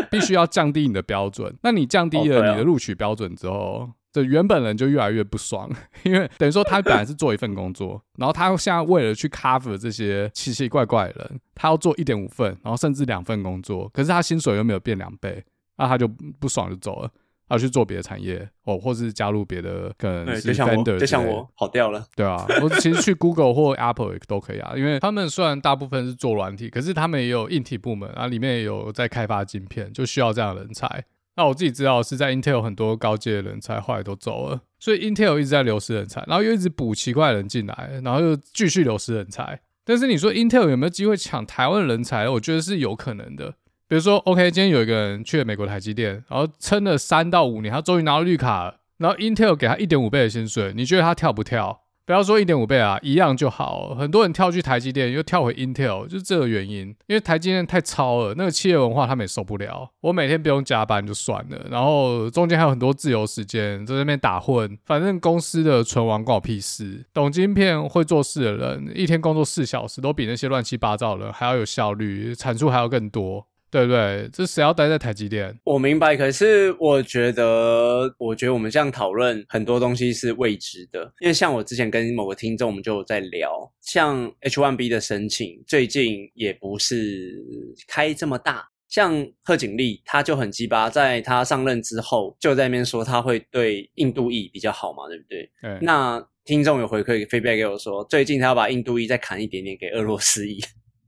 [0.10, 1.54] 必须要降低你的标准。
[1.64, 5.68] 那你降低了你的录取标准之后，这原本人就越来越不爽，
[6.06, 15.44] 因为等于说他本来是做一份工作，然后他现在为了去 cover 这些奇奇怪怪的人，他要做一点五份，然后甚至两份工作，可是他薪水又没有变两倍，
[15.78, 17.10] 那他就不爽就走了，
[17.50, 31.04] 他去做别的产业哦，或是加入别的可能是 vendor，就像我跑掉了，对啊，我其实去 Google 或 Apple 也都可以啊，因为他们虽然大部分是做软体，可是他们也有硬体部门啊，里面也有在开发晶片，就需要这样的人才。
[31.36, 39.60] 那我自己知道是在 Intel 很多高阶的人才后来都走了，所以 Intel 一直在流失人才，然后又一直补奇怪的人进来，然后又继续流失人才。
[39.84, 42.30] 但是你说 Intel 有没有机会抢台湾人才？
[42.30, 43.56] 我觉得是有可能的。
[43.88, 51.83] 比如说，OK，今天有一个人去了美国台积电，然后撑了三到五年，他终于拿到绿卡了，然后 Intel 给他一点五倍的薪水，你觉得他跳不跳？
[52.06, 53.96] 不要说一点五倍啊，一样就好。
[53.96, 56.88] 很多人跳去台积电，又跳回 Intel，就是这个原因。
[57.08, 59.90] 因为台积电太糙了，那个企业文化他们也受不了。
[60.02, 64.78] 我每天不用加班就算了，然后中间还有很多自由时间在那边打混。
[64.86, 67.06] 反正公司的存亡关我屁事。
[67.14, 73.48] 懂晶片会做事的人，一天工作四小时，都比那些乱七八糟的人还要有效率，产出还要更多。
[73.74, 74.30] 对不对？
[74.32, 75.52] 这谁要待在台积电？
[75.64, 81.12] 我明白，可是我觉得，我觉得我们这样讨论很多东西是未知的。
[81.22, 83.50] 因为像我之前跟某个听众，我们就有在聊，
[83.82, 87.44] 像 H1B 的申请，最近也不是
[87.88, 88.64] 开这么大。
[88.90, 95.50] 像贺锦丽，他就很鸡巴，在他上任之后，就在那边说他会对印度裔比较好嘛，对不对？
[95.64, 95.80] 对。
[95.82, 100.62] 那听众有回馈 feedback 给我说，最近他要把印度裔再砍一点点给俄罗斯裔。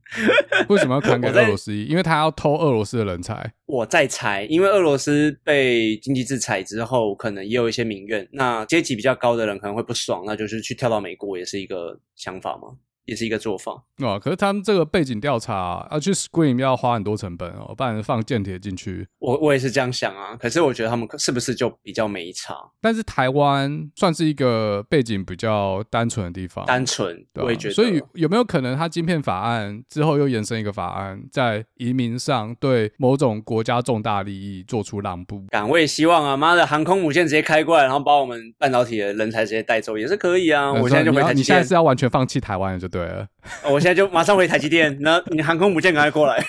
[0.68, 1.74] 为什么要砍给俄罗斯？
[1.74, 3.52] 因为他要偷俄罗斯的人才。
[3.66, 8.26] 我在猜，因为俄罗斯被经济制裁之后，可能也有一些民怨。
[8.32, 12.68] 那阶级比较高的人可能会不爽，那就是去跳到美国，也是一个想法嘛。
[13.06, 19.06] 也是一个做法哦，可是他们这个背景调查要去 screen 要花很多成本哦，不然放间谍进去。
[19.18, 22.54] 我我也是这样想啊，可是我觉得他们是不是就比较没差？
[22.80, 27.24] 但是台湾算是一个背景比较单纯的地方，单纯？
[27.34, 27.74] 我也觉得。
[27.74, 35.44] 所以有没有可能他晶片法案之后又延伸一个法案，在移民上对某种国家重大利益做出让步？
[35.48, 40.72] 敢我也希望啊，妈的，航空母舰直接开过来，然后把我们半导体的人才直接带走也是可以啊。
[40.72, 41.36] 我现在就回台积电。
[41.38, 42.95] 你现在是要完全放弃台湾就对。
[42.96, 43.26] 对了，
[43.64, 46.42] 我现在就马上回台积电，那你航空母舰赶快过来。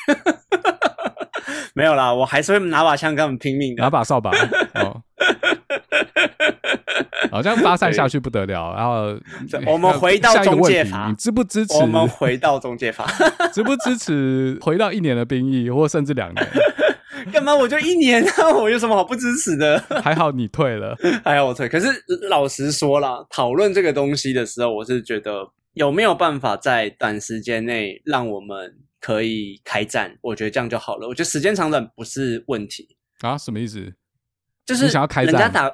[1.76, 4.32] 没有啦，我还是会拿把枪跟他们拼命的，拿把扫把。
[4.76, 5.02] 哦，
[7.30, 8.74] 好像发散下去不得了。
[8.74, 9.20] 然后
[9.70, 11.78] 我们回到中介法，你支不支持？
[11.80, 13.06] 我们回到中介法，
[13.54, 16.48] 支不支持回到一年的兵役，或甚至两年？
[17.34, 17.54] 干嘛？
[17.54, 19.78] 我就一年啊，我有什么好不支持的？
[20.02, 21.68] 还好你退了，还好我退。
[21.68, 21.88] 可是
[22.30, 25.50] 老实说啦，讨论这个东西的时候，我是觉得。
[25.78, 30.18] 有没有办法在短时间内让我们可以开战？
[30.22, 31.08] 我觉得这样就好了。
[31.08, 33.38] 我觉得时间长短不是问题啊。
[33.38, 33.94] 什么意思？
[34.66, 35.70] 就是想要开战人家打，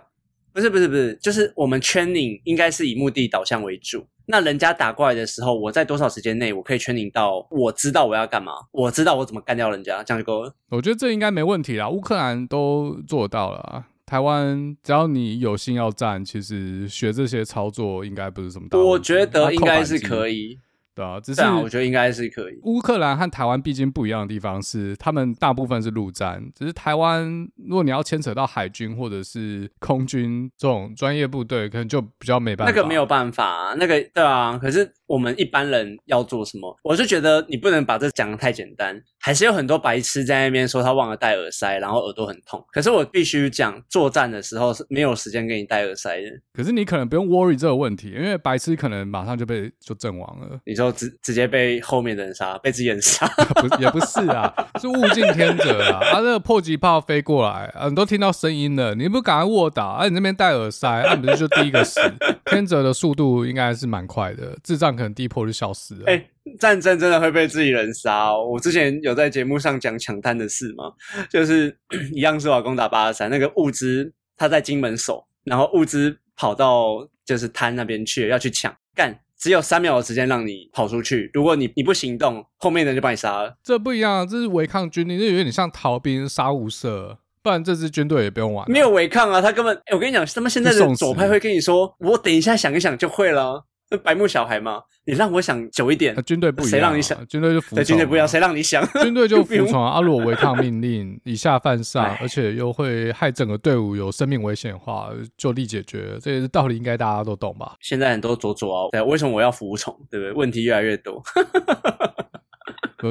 [0.51, 4.05] 不是不是不是，就是我们 training 应该是以目的导向为主。
[4.25, 10.53] 那人家打过来的时候，我在多少时间内我可以 training 到我知道我要干嘛，我知道我怎么干掉人家，这样就够了。
[10.69, 13.87] 我觉得这应该没问题啦，乌克兰都做到了啊。
[14.05, 18.89] 台湾只要你有心要战，其实学这些操作应该不是什么大问题。
[18.91, 20.59] 我觉得应该是可以。
[20.95, 22.59] 对啊，只是我觉得应该是可以。
[22.61, 32.71] 乌克兰和台湾毕竟不一样的地方是，他们大部分是陆战，只是台湾如果你要牵扯到海军或者是空军这种专业部队，可能就比较没办法。
[32.71, 34.93] 那个没有办法啊，那个对啊，可是。
[35.13, 36.75] 我们一般人要做什么？
[36.81, 42.65] 我是觉得你不能把这讲的太简单，还是有很多白痴在那边说他忘了戴耳塞，然后耳朵很痛。
[42.71, 46.29] 可是我必须讲，作战的时候是没有时间给你戴耳塞的。
[46.51, 50.59] 可是你可能不用 worry 这个问题，因为白痴可能马上就被就阵亡了。
[50.65, 53.27] 你说直直接被后面的人杀，被自己人杀？
[53.61, 55.99] 不也不是啊， 是物竞天择啊。
[55.99, 59.85] 啊，那个迫击炮飞过来，啊，你都听到声音了，你不赶快卧倒？
[59.85, 62.01] 啊，你那边戴耳塞，那、啊、不是就第一个死？
[62.49, 66.03] 天择的速度应该是蛮快的，智障可可能地破就消失了。
[66.07, 68.47] 哎、欸，战争真的会被自己人杀哦！
[68.49, 70.85] 我之前有在节目上讲抢滩的事嘛，
[71.29, 71.77] 就是
[72.13, 83.57] 一样是瓦工打八二三，那个物资他在金门守，然后物资跑到就是滩那边去要去抢，干只有三秒的时间让你跑出去，如果你你不行动，后面的人就把你杀了。
[83.61, 87.17] 这不一样，这是违抗军令，这有点像逃兵杀无赦。
[87.41, 89.41] 不然这支军队也不用玩，没有违抗啊！
[89.41, 93.65] 他根本，欸、我跟你讲，他们现在的左派会跟你说，我等一下想一想就会了。
[93.72, 96.15] 那白目小孩嘛，你让我想久一点。
[96.23, 97.27] 军队不一样，谁让你想？
[97.27, 97.83] 军队就 服从。
[97.83, 98.85] 军队不一样，谁让你想？
[99.01, 99.99] 军队就服从啊！
[100.01, 106.17] 如果违抗命令，以下犯 上，而且又会害整个队伍有生命危险的话，就地解决。
[106.21, 107.75] 这个道理应该大家都懂吧？
[107.79, 109.93] 现在很多左左啊，对，为什么我要服从？
[110.09, 110.33] 对不对？
[110.33, 111.21] 问题越来越多。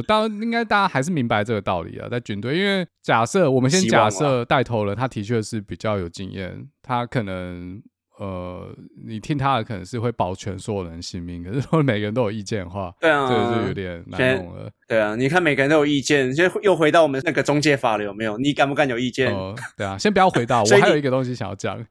[0.06, 7.78] 当然应该大家还是明白这个道理啊，在军队，因为假设我们先假设带头人，他的确是比较有经验，他可能
[8.22, 8.68] 呃，
[9.04, 14.70] 你听他的可能是会保全所有人性命，可是如果每个人都有意见的话，对啊，这个就有点难弄了。
[14.87, 18.38] 对啊，你看每个人都有意见，现在又回到我们那个中介法了，有没有？
[18.38, 19.35] 你敢不敢有意见？
[19.35, 21.85] 呃，对啊，先不要回答， 我还有一个东西想要讲。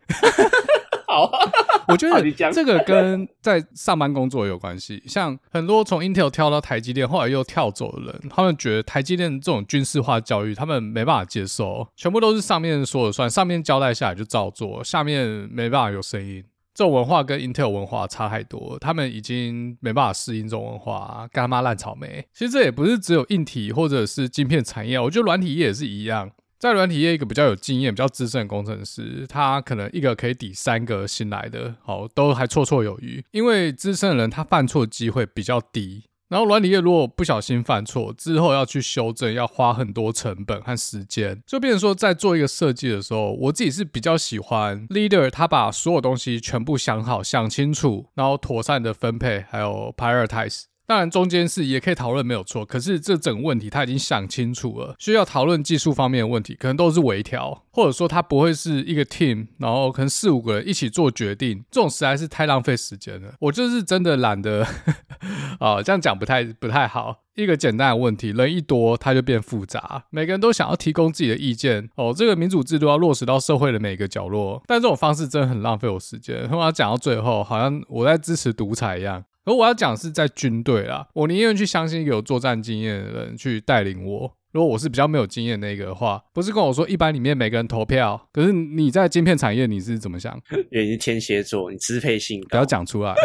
[1.12, 1.30] 好，
[1.90, 5.04] 我觉得这个跟在上班工作有关系。
[5.06, 16.42] 像很多从 Intel 跳到台积电，后来又跳走的人，他们觉得台积电这种军事化教育，他们没办法接受，全部都是上面说了算，上面交代下来就照做，下面没办法有声音。
[16.74, 22.26] 这种文化跟 Intel 文化差太多，他们已经没办法适应这种文化，干他妈烂草莓。
[22.34, 26.32] 其实这也不是只有硬体或者是晶片产业，我觉得软体业也是一样。
[26.62, 33.26] 在软体业，一个比较有经验、比较资深的工程师，他可能一个可以抵三个新来的，好，都还绰绰有余。
[33.32, 50.66] 因为资深的人他犯错机会比较低，然后软体业如果不小心犯错之后要去修正，要花很多成本和时间，就变成说在做一个设计的时候，我自己是比较喜欢 leader 他把所有东西全部想好、想清楚，然后妥善的分配，还有 prioritize。
[50.92, 63.34] 当然，中间是也可以讨论没有错，可是这整个问题他已经想清楚了，需要讨论技术方面的问题，可能都是微调，或者说他不会是一个 team，然后可能四五个人一起做决定，这种实在是太浪费时间了。
[63.40, 64.68] 我就是真的懒得，
[65.62, 67.22] 啊，这样讲不太不太好。
[67.36, 76.50] 一个简单的问题，人一多他就变复杂，每个人都想要提供自己的意见，哦，这个民主制度要落实到社会的每个角落，但这种方式真的很浪费我时间。
[76.52, 79.24] 我要讲到最后，好像我在支持独裁一样。
[79.46, 84.38] 而我要讲是在军队啦，我宁愿去相信有作战经验的人去带领我。
[84.52, 90.38] 如果我是比较没有经验那个的话，不是跟我说一般里面每个人投票，可是你在晶片产业你是怎么想？
[90.72, 93.16] 因为你是天蝎座，你支配性不要讲出来。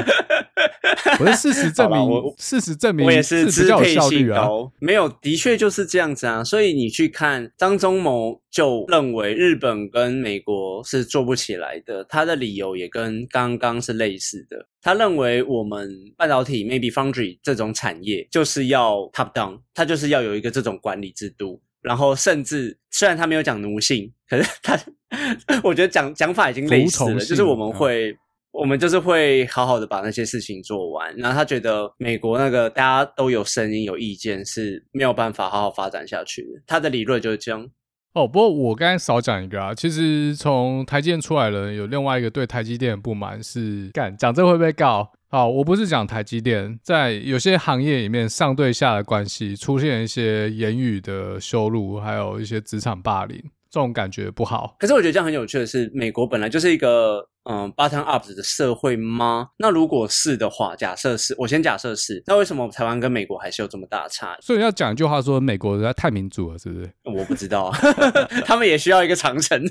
[1.20, 6.42] 我是事实证明，我事实证明我也是支配性高，啊、没有，的确就是这样子啊。
[6.42, 14.66] 所以你去看张忠谋就认为日本跟美国是做不起来的，他的理由也跟刚刚是类似的。
[14.82, 24.78] 他认为我们半导体 maybe foundry 这种产业就是要 top down，他就是要有一个这种管理制度，然后甚至虽然他没有讲奴性，可是他
[25.64, 28.16] 我觉得讲讲法已经类似了，就是我们会。
[28.56, 36.62] 嗯我们就是会好好的把那些事情做完，然后他觉得美国那个大家都有声音有意见是没有办法好好发展下去的。
[36.66, 37.68] 他的理论就是这样。
[38.14, 45.06] 哦，不过我刚才少讲一个啊，其实从台积电出来的人有另外一个对台积电的不满是，干讲这会不会告？
[45.28, 53.36] 好，我不是讲台积电，在有些行业里面上对下的关系出现一些言语的羞辱，还有一些职场霸凌，
[53.70, 54.74] 这种感觉不好。
[54.78, 57.28] 可是我觉得这样很有趣的是，美国本来就是一个。
[57.48, 59.48] 嗯，bottom up 的社会吗？
[59.58, 64.38] 那如果是的话，假设是，我先假设是，那为什么台湾跟美国还是有这么大的差异？
[64.44, 66.90] 所以要讲一句话说，美国实在太民主了，是不是？
[67.04, 67.78] 我不知道啊，
[68.44, 69.62] 他们也需要一个长城。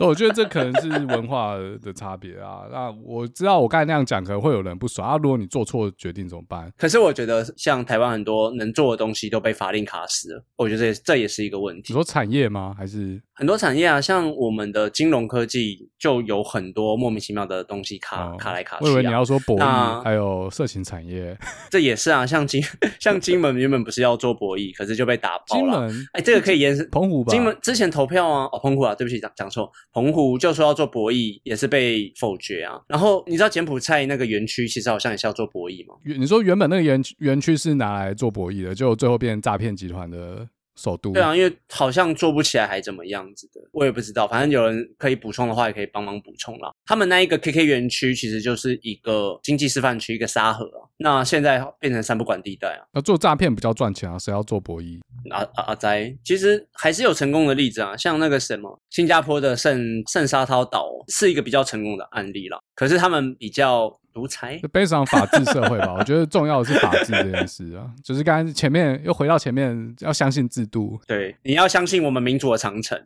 [0.00, 2.62] 我觉得这可能是文化的差别啊。
[2.70, 5.16] 那我知道我刚才那样讲，可能会有人不爽啊。
[5.16, 6.72] 如果你做错决定怎么办？
[6.78, 11.92] 可是我觉得，像台湾很多能做的东西都被法令卡死了，我觉得这也这也是一个问题。
[11.92, 12.74] 你说产业吗？
[12.78, 14.00] 还是很多产业啊？
[14.00, 16.92] 像我们的金融科技就有很多。
[17.02, 21.36] 莫名其妙的东西卡、哦、卡来卡去、啊，我以为你要说博弈，还有色情产业，
[21.70, 22.26] 这也是啊。
[22.26, 22.62] 像金
[23.00, 25.88] 像金门原本不是要做博弈，可是就被打爆了。
[26.12, 27.32] 哎、欸，这个可以延伸澎湖吧？
[27.32, 32.80] 金门之前投票啊，哦，澎湖啊，对不起，讲讲错，澎湖就说要做博弈，也是被否决啊。
[32.88, 35.94] 然后你知道柬埔寨那个园区其实好像也是要做博弈吗？
[36.04, 40.48] 你说原本那个园园区是拿来做博弈的，就最后变成诈骗集团的。
[40.76, 44.26] 首都对啊，因为好像做不起来还怎么样子的，我也不知道。
[44.26, 46.72] 反正有人可以补充的话，也可以帮忙补充啦。
[46.86, 50.88] 他们那一个 KK 园区其实就是一个经济示范区，一个沙河啊。
[50.96, 52.84] 那现在变成三不管地带啊。
[52.92, 55.00] 那做诈骗比较赚钱啊，谁要做博弈？
[55.30, 62.58] 阿阿阿哉，其实还是有成功的例子啊，像那个什么新加坡的圣圣沙涛岛是一个比较成功的案例啦。
[62.74, 65.94] 可是他们比较独裁，悲伤法治社会吧。
[65.98, 71.00] 我觉得重要的是法治这件事啊，就是刚才前面又回到前面，要相信制度。
[71.06, 73.00] 对，你要相信我们民主的长城，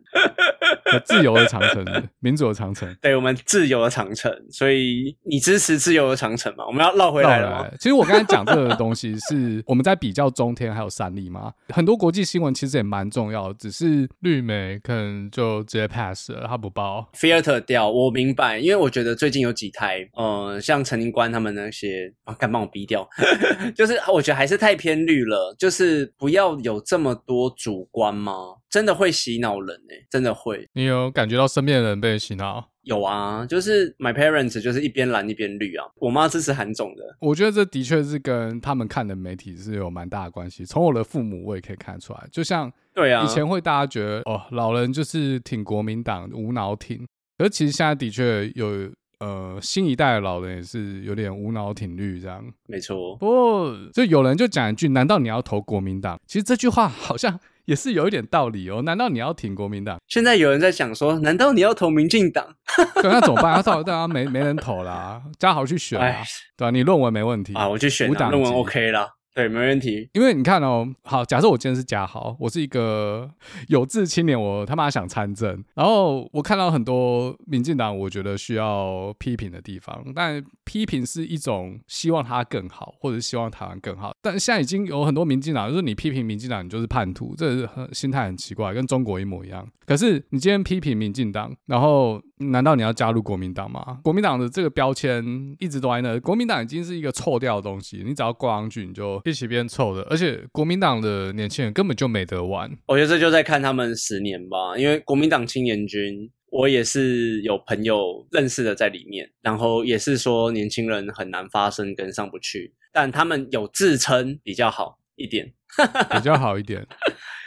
[1.05, 1.85] 自由的长城，
[2.19, 2.95] 民主的长城。
[3.01, 6.65] 对，我们自由的长城，所以你支持自由的长城吗？
[6.65, 7.67] 我们要绕回来了吗？
[7.79, 17.07] 其实我刚才讲这个东西是我们在比较中天还有三立嘛，很多国际新闻其实也蛮重要，只是绿媒可能就直接 pass 了，他不报。
[17.13, 23.07] filter 掉，我明白，因为我觉得最近有几台，呃，像陈宁官他们那些，啊，敢帮我逼掉，
[23.75, 28.33] 就是我觉得还是太偏绿了，就是不要有这么多主观吗？
[28.69, 30.67] 真的会洗脑人哎、欸，真的会。
[30.73, 32.69] 你有感觉到身边的人被洗脑？
[32.83, 35.85] 有啊，就是 my parents 就是一边蓝一边绿啊。
[35.95, 40.65] 我妈支持韩总的，我觉得这的确是跟他们看的媒体是有蛮大的关系。
[40.65, 47.05] 从我的父母我也可以看出来，就像对啊，以前会大家觉得哦，老人就是挺国民党无脑挺，
[47.39, 48.89] 而其实现在的确有
[49.19, 52.41] 呃新一代的老人也是有点无脑挺绿这样。
[52.67, 56.17] 没错，不过就有人就讲一句：难道你要投国民党？
[56.25, 57.37] 其实这句话好像。
[57.67, 58.81] 也是有一点道理哦。
[58.81, 59.97] 难道你要挺国民党？
[60.07, 62.47] 现在有人在讲说，难道你要投民进党？
[62.95, 63.55] 对，那怎么办？
[63.55, 66.23] 他到大家没没人投啦，嘉豪去选啊，
[66.57, 66.71] 对吧？
[66.71, 69.09] 你论文没问题啊，我去选论文 OK 啦。
[69.37, 70.09] 对，没问题。
[70.13, 73.29] 因为你看哦，好，假设我今天是嘉豪，我是一个
[73.67, 84.11] 有志青年，我他妈想参政，然后我看到很多民进党，我觉得需要批评的地方，但批评是一种希望他更好，或者希望台湾更好。
[84.23, 89.69] 但现在已经有很多民进党，就是你批评民进党，你就是叛徒，这是很心态很奇怪，跟中国一模一样。
[89.85, 93.99] 可是你今天批评民进党，然后难道你要加入国民党吗？
[94.03, 95.23] 国民党的这个标签
[95.59, 99.21] 一直都在那，国民党已经是一个臭掉的东西，你只要挂上去，你就。
[99.25, 102.71] 一起变臭的，而且国民党的年轻人根本就没得玩。
[102.87, 115.51] 我觉得这就在看他们十年吧，因为国民党青年军，我也是有朋友认识的在里面，然后也是说年轻人很难发声跟上不去，但他们有自称比较好一点，
[116.11, 116.85] 比较好一点。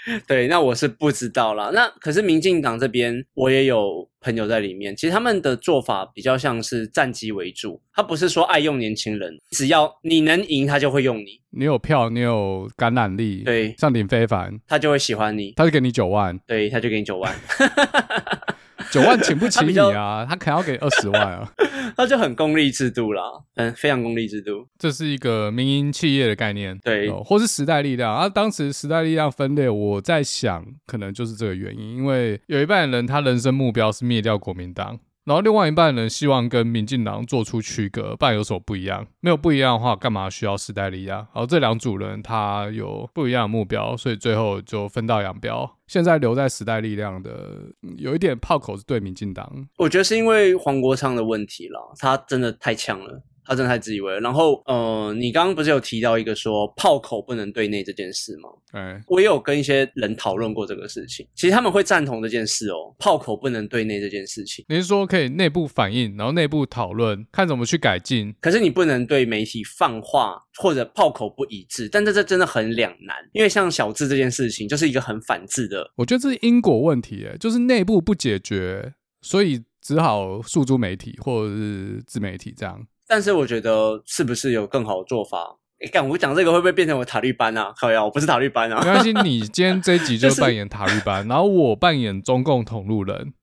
[0.26, 1.70] 对，那我是不知道啦。
[1.72, 4.94] 那可是民进党这边，我也有朋友在里面。
[4.96, 11.40] 其实他们的做法比较像是战机为主，他不是说爱用年轻人，只要你能赢，他就会用你。
[11.51, 17.34] 你有票，你有感染力，对，上顶非凡，他就会喜欢你，他就给你九万，对，他就给你九万。
[18.91, 21.53] 九万请不起你啊，他，他可能要给二十万啊，
[21.97, 23.22] 那就很功利制度啦，
[23.55, 24.66] 嗯，非常功利制度。
[24.78, 28.28] 这是一个民营企业的概念，对，或是时代力量啊。
[28.28, 34.99] 当时时代力量分裂，我在想，可能就是这个原因，因为有一半人他人生目标是灭掉国民党。
[35.31, 39.07] 然后另外一半人希望跟民进党做出区隔，不然有什么不一样？
[39.20, 41.24] 没有不一样的话，干嘛需要时代力量？
[41.33, 45.76] 而这两组人他有不一样的目标，所以最后就分道扬镳。
[45.87, 47.61] 现在留在时代力量的
[47.97, 53.22] 有一点炮口是对民进党，我觉得是因为黄国昌的问题了，他真的太强了。
[53.45, 54.20] 他真的太自以为了。
[54.20, 58.49] 然后，呃，你刚刚不是有提到一个说炮口不能对内这件事吗？
[58.72, 61.26] 哎，我也有跟一些人讨论过这个事情。
[61.34, 64.64] 其实他们会赞同这件事哦，炮口不能对内这件事情。
[64.68, 68.32] 你是说可以内部反映，然后内部讨论，看怎么去改进？
[68.41, 71.88] 可是你不能对媒体放话或者炮口不一致。
[71.88, 75.91] 但这这真的很两难，因为像小智这件事情就是一个很反智的。
[75.97, 82.86] 我觉得这是因果问题，哎，就是内部不解决，所以只好诉诸媒体或者是自媒体这样。
[83.11, 85.56] 但是我觉得是不是有更好的做法？
[85.84, 87.72] 哎，干我讲这个会不会变成我塔利班啊？
[87.76, 88.78] 靠呀，我不是塔利班啊！
[88.84, 93.34] 没关系，你今天这一集就 扮演塔利班，就是、然后我扮演中共同路人。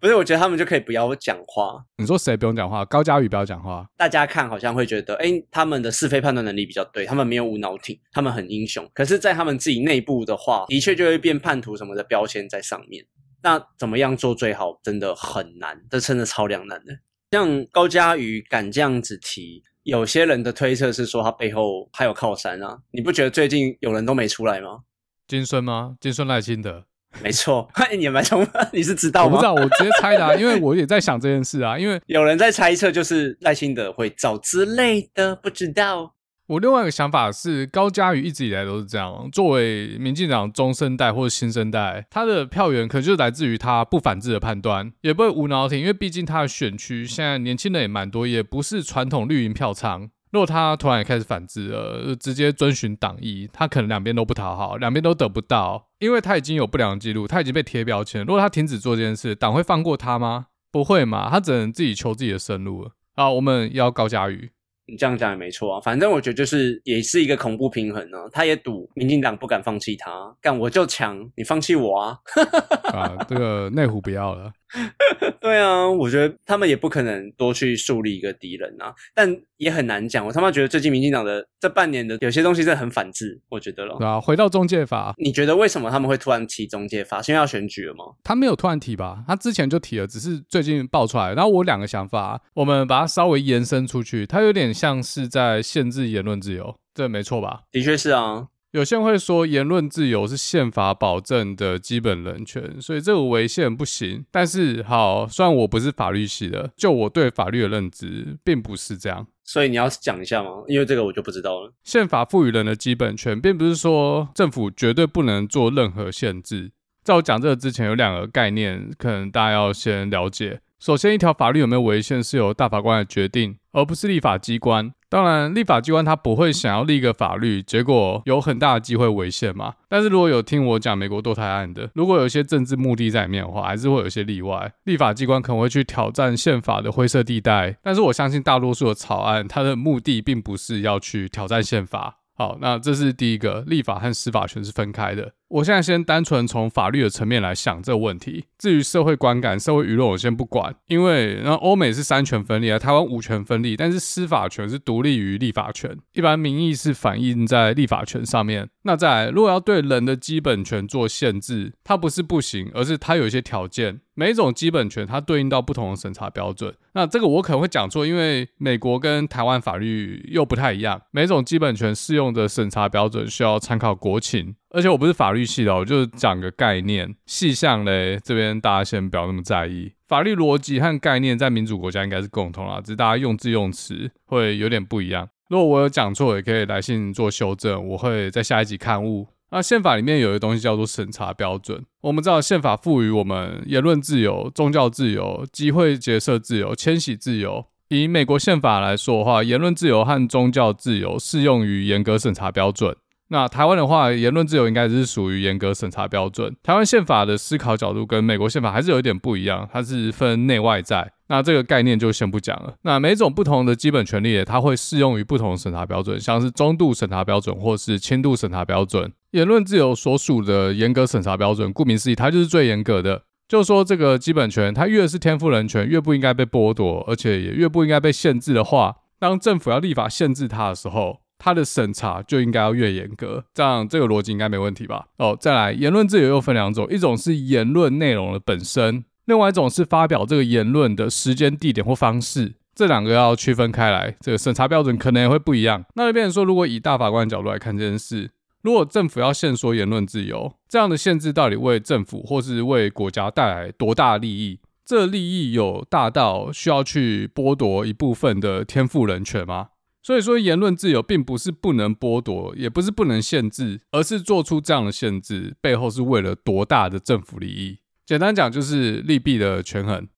[0.00, 1.84] 不是，我觉得他们就可以不要讲话。
[1.98, 2.86] 你说谁不用讲话？
[2.86, 3.84] 高嘉宇不要讲话。
[3.98, 8.88] 大家看好像会觉得，哎，他们的是非判断能力比较对，他们没有无脑挺，他们很英雄。
[8.94, 13.04] 可是，在他们自己内部的话，的确就会变叛徒什么的标签在上面。
[13.42, 14.78] 那怎么样做最好？
[14.82, 16.92] 真的很难，这真的超两难的。
[17.32, 22.78] 像高嘉瑜敢这样子提，有些人的推测是说他背后还有靠山啊。
[22.92, 24.80] 你不觉得最近有人都没出来吗？
[25.26, 25.96] 金孙吗？
[26.00, 26.84] 金孙赖清德？
[27.22, 27.68] 没错，
[27.98, 29.32] 你蛮聪明， 你是知道吗？
[29.32, 31.78] 我不知道，我直接猜的啊， 因为我也在想这件事啊。
[31.78, 36.14] 因为有人在猜测，就是赖清德会走之类的，不知道。
[36.52, 39.26] 我另外一个想法是，高嘉瑜一直以来都是这样。
[39.32, 50.10] 作为民进党中生代或者新生代，他的票源可能就来自于他不反制的判断，也不会无脑挺，因为毕竟他的选区现在年轻人也蛮多，也不是传统绿营票仓。
[50.30, 58.26] 如果他突然也开始反制了，直接遵循党意，他可能两边都不讨好，两边都得不到，因为他已经有不良记录，他已经被贴标签。
[58.26, 60.48] 如果他停止做这件事，党会放过他吗？
[60.70, 62.90] 不会嘛，他只能自己求自己的生路了。
[63.16, 64.50] 好，我们要高嘉瑜。
[64.86, 72.18] 你这样讲也没错啊，反正我觉得就是也是一个恐怖平衡呢、他也赌民进党不敢放弃他，干我就强，你放弃我啊！
[72.92, 74.52] 啊，这个内湖不要了。
[75.40, 80.24] 对啊，我觉得他们也不可能多去树立一个敌人啊，但也很难讲。
[80.26, 83.96] 我他妈觉得最近民进党的这半年的有些东西真的很反智，我觉得了。
[83.98, 87.20] 对啊，回到中介法，你觉得为什么他们会突然提中介法？
[87.20, 88.04] 是因为要选举了吗？
[88.24, 89.24] 他没有突然提吧？
[89.26, 91.34] 他之前就提了，只是最近爆出来。
[91.34, 97.62] 然后我两个想法，我们把它稍微延伸出去，它有点像是在限制言论自由，这没错吧？
[97.70, 98.48] 的确是啊。
[98.72, 104.24] 有些人会说言论自由是宪法保证的基本人权，所以这个违宪不行。
[104.30, 109.26] 但是好，虽然我不是法律系的，就我对法律的认知并不是这样。
[109.44, 110.50] 所以你要讲一下吗？
[110.68, 111.70] 因为这个我就不知道了。
[111.82, 116.72] 宪法赋予人的基本权，并不是说政府绝对不能做任何限制。
[117.04, 120.60] 在我讲这个之前，有两个概念，可能大家要先了解。
[120.82, 124.92] 首先，一条法律有没有违宪，是由大法官来决定，而不是立法机关。
[125.08, 129.74] 当然，立法机关他不会想要立一个法律，结果有很大的机会违宪嘛。
[129.88, 134.72] 但是如果有听我讲美国堕胎案的，如果有一些政治目的在里面的话，还是会有一些例外。
[134.82, 142.18] 立法机关可能会去挑战宪法的灰色地带，但是我相信大多数的草案，它的目的并不是要去挑战宪法。
[142.34, 145.30] 好，那这是第一个，立法和司法权是分开的。
[145.52, 148.46] 我现在先单纯从法律的层面来想这个问题。
[148.58, 158.66] 至于社会观感、社会舆论，我先不管，因为那欧美是三权分立啊，台湾五权分立，但是司法权是独立于立法权，一般民意是反映在立法权上面。
[158.84, 164.00] 那再来，如果要对人的基本权做限制，它不是不行，而是它有一些条件。
[164.14, 166.74] 每一种基本权它对应到不同的审查标准。
[166.94, 174.54] 那这个我可能会讲错，因为美国跟台湾法律又不太一样，每种基本权适用的审查标准需要参考国情。
[174.70, 179.92] 而且我不是法律系的，我就讲个概念，细项嘞，这边大家先不要那么在意。
[180.08, 185.28] 法律逻辑和概念在民主国家应该是共同啦，只是大家用字用词会有点不一样。
[185.48, 189.28] 如果我有讲错，也可以来信做修正，我会在下一集刊物。
[189.54, 191.84] 那宪法里面有一个东西叫做审查标准。
[192.00, 197.66] 我们知道宪法赋予我们言论自由、宗教自由、集会结社自由、迁徙自由。
[197.88, 202.96] 以美国宪法来说的话，言论自由和宗教自由适用于严格审查标准。
[203.32, 206.54] 那台湾的话，言论自由应该是属于严格审查标准。
[206.62, 211.10] 台湾宪法的思考角度跟美国宪法还是有一点不一样，它是分内外在。
[211.28, 212.74] 那这个概念就先不讲了。
[212.82, 219.10] 那每种不同的基本权利，它会适用于不同的审查标准，像是中度审查标准或是轻度审查标准。
[219.30, 223.22] 言论自由所属的严格审查标准，顾名思义，它就是最严格的。
[223.48, 235.08] 就说，这个基本权，它越是天赋人权，越不应该被剥夺，而且也越不应该被限制的话，当政府要立法限制它的时候，它的审查就应该要越严格，这样这个逻辑应该没问题吧？
[235.16, 245.84] 哦，再来，言论自由又分两种，一种是言论内容的本身，另外一种是发表这个言论的时间、地点或方式，这两个要区分开来，这个审查标准可能也会不一样。
[245.96, 248.30] 那就变成说，如果以大法官的角度来看这件事，
[248.62, 254.60] 如果政府要限缩言论自由，这样的限制到底为政府或是为国家带来多大利益？
[254.84, 259.70] 这利益有大到需要去剥夺一部分的天赋人权吗？
[260.02, 267.78] 所以说，言论自由并不是不能剥夺，也不是不能限制，而是做出这样的限制，背后是为了多大的政府利益？
[268.04, 270.08] 简单讲，就是利弊的权衡。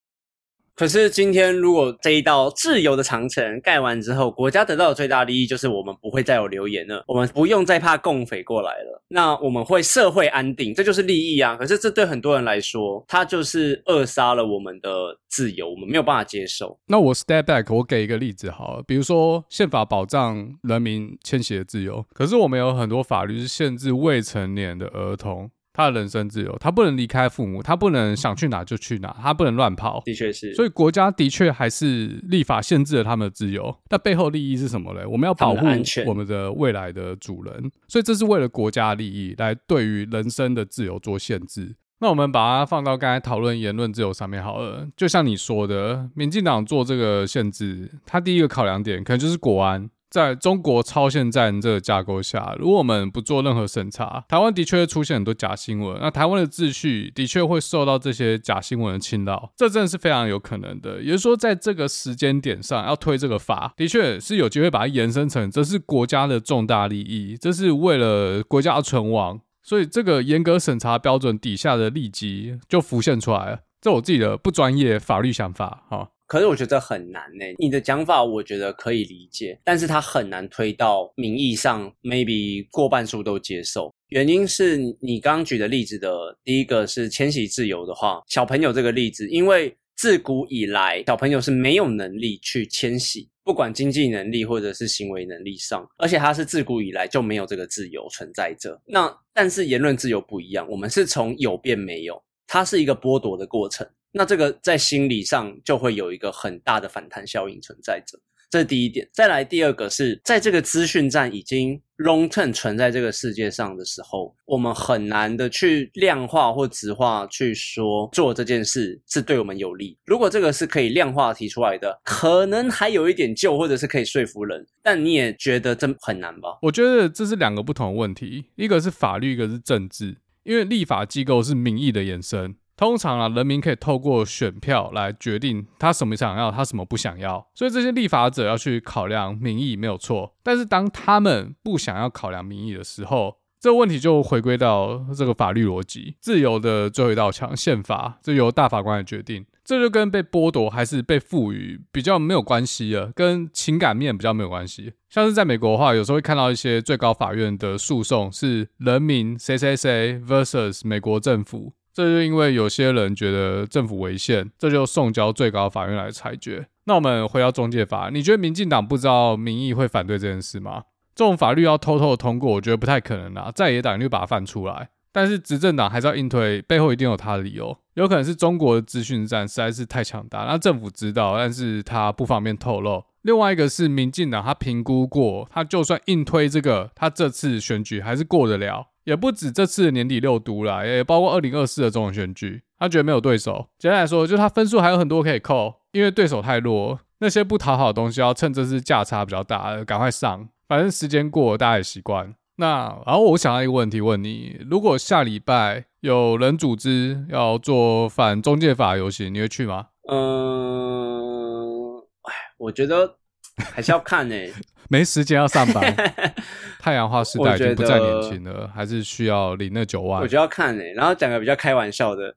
[0.77, 9.03] 可是今天，如果这一道自由的长城盖完之后，国家得到的最大利益就是我们不会再有流言了，我们不用再怕共匪过来了。
[9.07, 11.55] 那我们会社会安定，这就是利益啊。
[11.57, 14.91] 可是这对很多人来说，它就是扼杀了我们的
[15.29, 16.77] 自由，我们没有办法接受。
[16.87, 25.49] 那我 step back，我给一个例子好了，比如说宪法保障人民迁徙的自由，可是我们有很多法律是限制未成年的儿童。
[25.75, 30.01] 他的人身自由，他不能离开父母，他不能想去哪就去哪，他不能乱跑。
[30.07, 33.77] 的确是，所以国家的确还是立法限制了他们的自由。
[33.91, 35.05] 那背后利益是什么嘞？
[35.05, 35.67] 我们要保护
[36.07, 41.75] 我们的未来的主人，所以这是为了国家利益来对于人身的自由做限制。
[41.99, 44.87] 那我们把它放到刚才讨论言论自由上面好了。
[44.97, 49.89] 就像你说的，民进党做这个限制，他第一个考量点可能就是国安。
[50.15, 55.99] 在中国超限战这个架构下，如果我们不做任何审查，台湾的确会出现很多假新闻。
[56.01, 61.01] 那台湾的秩序的确会受到这些假新闻的侵扰，这真的是非常有可能的。
[61.01, 69.41] 也就是说，在这个时间点上要推这个法，的确是有机会把它延伸成这是国家的重大利益，这是为了国家存亡。
[69.65, 73.59] 所以，这个严格审查标准底下的利基就浮现出来了。
[73.81, 76.11] 这我自己的不专业法律想法，哈。
[76.27, 77.45] 可是我觉得很难呢。
[77.59, 83.93] 你的讲法我觉得可以理解，但是它很难推到名义上，maybe 过半数都接受。
[84.09, 98.81] 原因是你刚刚举的例子的第一个是迁徙自由的话，小朋友这个例子，因为自古以来小朋友是没有能力去迁徙，不管经济能力或者是行为能力上，而且他是自古以来就没有这个自由存在着。
[98.87, 103.87] 那但是言论自由不一样，我们是从有变没有，它是一个剥夺的过程。
[104.17, 108.17] 那这个在心理上就会有一个很大的反弹效应存在着。
[108.49, 119.99] 这是第一点，再来第二个是在这个资讯战已经 long term 存在这个世界上的时候，我们很难的去量化或直化去说做这件事是对我们有利。
[120.05, 126.57] 如果这个是可以量化提出来的，可能还有一点救，或者是可以说服人，但你也觉得这很难吧？
[126.63, 132.55] 我觉得这是两个不同的问题，一个是法律，一个是政治，因为立法机构是民意的延伸。
[132.77, 137.47] 通常啊，人民可以透过选票来决定他什么想要，他什么不想要。
[137.55, 140.35] 所以这些立法者要去考量民意没有错。
[140.43, 149.47] 但是当他们不想要考量民意的时候，这个问题就回归到这个法律逻辑，自由的最后一道墙，宪法，这由大法官来决定。
[149.65, 154.93] 这就跟被剥夺还是被赋予比较没有关系了，跟情感面比较没有关系。
[155.09, 161.73] 像是在美国的话，有时候会看到一些最高法院的诉讼是人民谁谁谁 versus 美国政府。
[161.95, 166.67] 这就因为有些人觉得政府违宪，这就送交最高法院来裁决。
[166.87, 170.83] 那我们回到中介法，你觉得民进党不知道民意会反对这件事吗？
[171.15, 173.53] 这种法律要偷偷的通过，我觉得不太可能啊。
[173.55, 177.79] 在野党就把它放出来，但是执政党还是要硬推，背后一定有他的理由。
[177.95, 183.05] 有可能是中国的资讯战实在是太强大，那政府知道，但是他不方便透露。
[183.23, 188.89] 另外一个是民进党，他评估过，他就算硬推这个，他这次选举还是过得了。
[189.05, 193.69] 也不止这次年底六都啦，也包括二零二四的总统选举，他觉得没有对手。
[193.79, 200.49] 简单来说，就是他分数还有很多可以扣，因为对手太弱，那些不讨好的东西要趁这次价差比较大，赶快上。
[200.67, 202.35] 反正时间过，大家也习惯。
[202.57, 209.89] 那然后我想到一个问题问你：如果下礼拜有人组织要做反中介法游行，你会去吗？
[210.09, 213.17] 嗯，哎，我觉得。
[213.57, 214.53] 还是要看呢、欸，
[214.89, 215.95] 没时间要上班。
[216.81, 220.21] 太阳花时代已经不再年轻了，还是需要领那九万。
[220.21, 222.35] 我就要看呢、欸，然后讲个比较开玩笑的，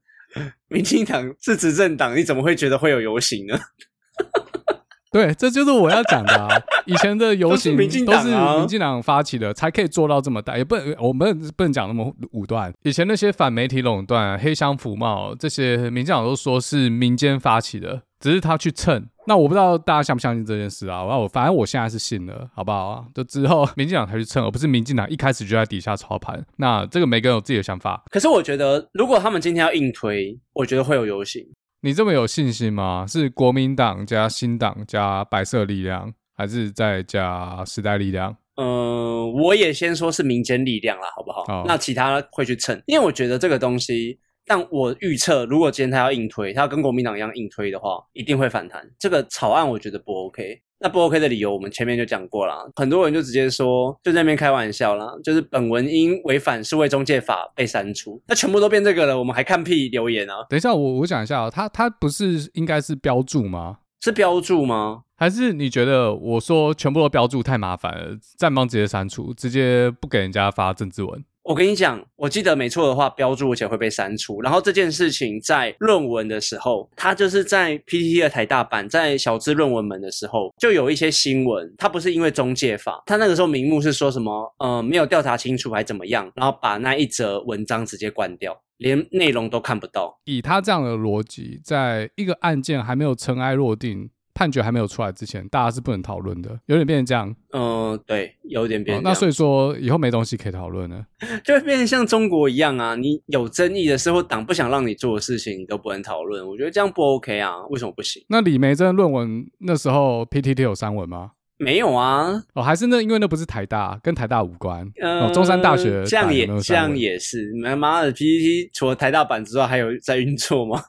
[0.69, 3.59] 民进党是执政党，你怎么会觉得会有游行呢？
[5.11, 6.47] 对，这就是我要讲的啊。
[6.85, 10.57] 以前的游行都是民进党发起的，才可以做到这么大。
[10.57, 12.71] 也不能，我们不能讲那么武断。
[12.83, 19.07] 以前那些反媒体垄断、黑箱服贸这些，民进党都说是民间发起的，只是他去蹭。
[19.27, 21.03] 那我不知道大家相不相信这件事啊？
[21.03, 23.05] 我反正我现在是信了，好不好？
[23.13, 26.41] 就之后 民进党才去蹭，而不是民进党一开始就在底下操盘。
[26.55, 28.01] 那这个每个人有自己的想法。
[28.09, 31.45] 可是我觉得，如果他们今天要硬推，我觉得会有游行。
[31.81, 33.05] 你这么有信心吗？
[33.05, 38.35] 是国民党加新党加白色力量，还是再加时代力量？
[38.55, 41.43] 嗯、呃，我也先说是民间力量啦，好不好？
[41.49, 44.17] 哦、那其他会去蹭，因为我觉得这个东西。
[44.47, 48.81] 但我预测，如果今天他要硬推，他要跟国民党一样硬推的话，一定会反弹。
[48.97, 50.61] 这个草案我觉得不 OK。
[50.79, 52.71] 那不 OK 的理由，我们前面就讲过了。
[52.75, 58.21] 很多人就直接说，就在那边开玩笑啦，就是本文因违反数位中介法被删除。
[58.27, 60.35] 那全部都变这个了，我们还看屁留言啊？
[60.47, 63.79] 等一下，我我讲一下啊，他他不是应该是标注吗？
[64.01, 65.01] 是标注吗？
[65.15, 71.25] 还是你觉得我说全部都标注太麻烦了，站方直接删除，直接不给人家发政治文？
[71.47, 74.41] 我跟你讲，我记得没错的话，标注而且会被删除。
[74.41, 90.19] 然后这件事情在论文的时候，它就是在 PTT 的台大版，在小资论文门的时候，就有一些新闻，它不是因为中介法，它那个时候名目是说什么，呃，没有调查清楚还怎么样，然后把那一则文章直接关掉，连内容都看不到。
[90.25, 94.09] 以他这样的逻辑，在一个案件还没有尘埃落定。
[94.37, 97.35] 判决还没有出来之前，大家是不能讨论的，有点变成这样。
[97.53, 101.03] 嗯，对，有点变那所以说以后没东西可以讨论了，
[101.43, 106.47] 就会变成像中国一样啊，你有争议的时候，党不想让你做的事情，你都不能讨论。
[106.47, 108.23] 我觉得这样不 OK 啊，为什么不行？
[108.29, 111.31] 那李眉蓁论文那时候 PTT 有删文吗？
[111.57, 112.43] 没有啊。
[112.53, 114.87] 哦，还是那因为那不是台大，跟台大无关。
[115.01, 117.51] 嗯，哦，中山大学这样也这样也是。
[117.55, 120.83] 妈妈的 PPT 除了台大版之外，还有在运作吗？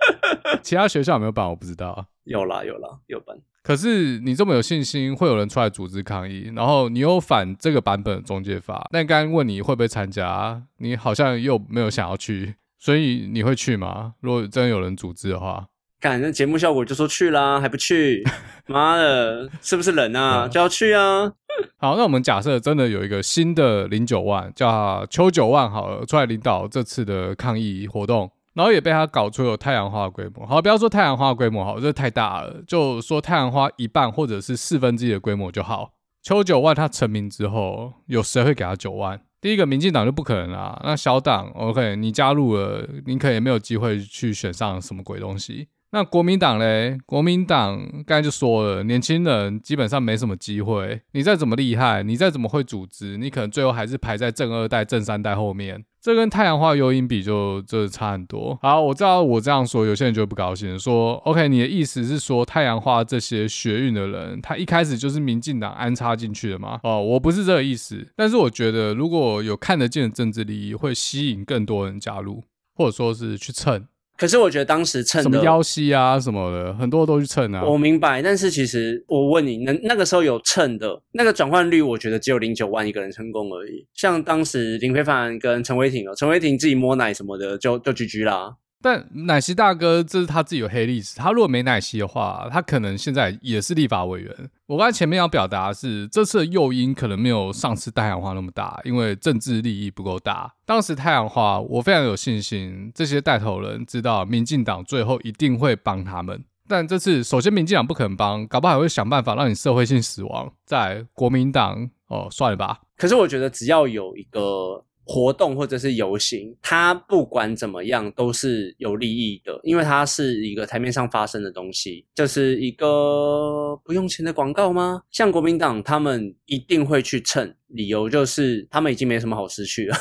[0.62, 1.48] 其他学校有没有版？
[1.48, 2.06] 我不知道。
[2.24, 14.14] 有啦有啦有版，可是你这么有信心，会有人出来组织抗议，然后你又反这个版本的中介法，那刚刚问你会不会参加，你好像又没有想要去，所以你会去吗？
[14.20, 15.66] 如果真的有人组织的话，
[16.00, 18.24] 看那节目效果就说去啦，还不去？
[18.66, 20.46] 妈的，是不是人啊？
[20.50, 21.32] 就要去啊！
[21.78, 28.30] 好，那我们假设真的有一个新的零九万，叫邱九万好了，出来领导这次的抗议活动。
[28.54, 35.92] 然后也被他搞出有太阳花规模，好，不要说太阳花规模好，这太大了，就说太阳花一半或者是四分之一的规模就好。
[36.22, 39.20] 邱九万他成名之后，有谁会给他九万？
[39.40, 40.80] 第一个，民进党就不可能啦。
[40.84, 45.66] 那小党，OK，你加入了，你可能也没有机会去选上什么鬼东西。
[45.94, 46.98] 那国民党嘞？
[47.04, 51.02] 国民党刚才就说了，年轻人基本上没什么机会。
[51.12, 55.84] 你再怎么厉害，你再怎么会组织，你可能最后还是排在正二代、正三代后面。
[56.00, 58.58] 这跟太阳花诱因比就，就这差很多。
[58.62, 68.08] 好，我知道我这样说，有些人就会不高兴，说：“OK，你的意思是说，太阳花这些学运的人，他一开始就是民进党安插进去的吗？”哦，我不是这个意思。
[68.16, 72.42] 但是我觉得，如果有看得见的政治利益，会吸引更多人加入，
[72.74, 73.86] 或者说是去蹭。
[74.16, 77.64] 可是我觉得当时蹭的什么腰膝啊什么的，很多都去蹭啊。
[77.64, 83.84] 我明白，但是其实我问你，那那个时候有蹭的那个转换率，我觉得只有零九万一个人成功而已。
[83.94, 88.54] 像当时林非凡跟陈伟霆哦，陈伟霆自己摸奶什么的就就 GG 啦。
[88.82, 94.50] 但奶昔大哥这是他自己有黑历史，他如果没奶昔的话，他可能现在也是立法委员。
[94.66, 100.52] 我刚才前面要表达的是，这次的诱因可能没有上次太阳花那么大，因为政治利益不够大。
[100.66, 106.42] 当时太阳花，我非常有信心，这些带头人知道民进党最后一定会帮他们。
[106.66, 110.52] 但这次首先民进党不肯帮，搞不好还会想办法让你社会性死亡。
[110.64, 112.80] 在国民党哦，算了吧。
[112.96, 114.84] 可是我觉得只要有一个。
[115.04, 125.02] 活动或者是游行，它不管怎么样都是有利益的，因为它是一个台面上发生的东西，就是一个不用钱的广告吗？
[125.10, 129.96] 像国民党他们一定会去蹭，理由就是他们已经没什么好失去了。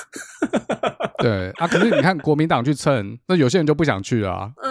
[1.17, 4.51] 对啊，可是你看国民党去蹭，那有些人就不想去了啊。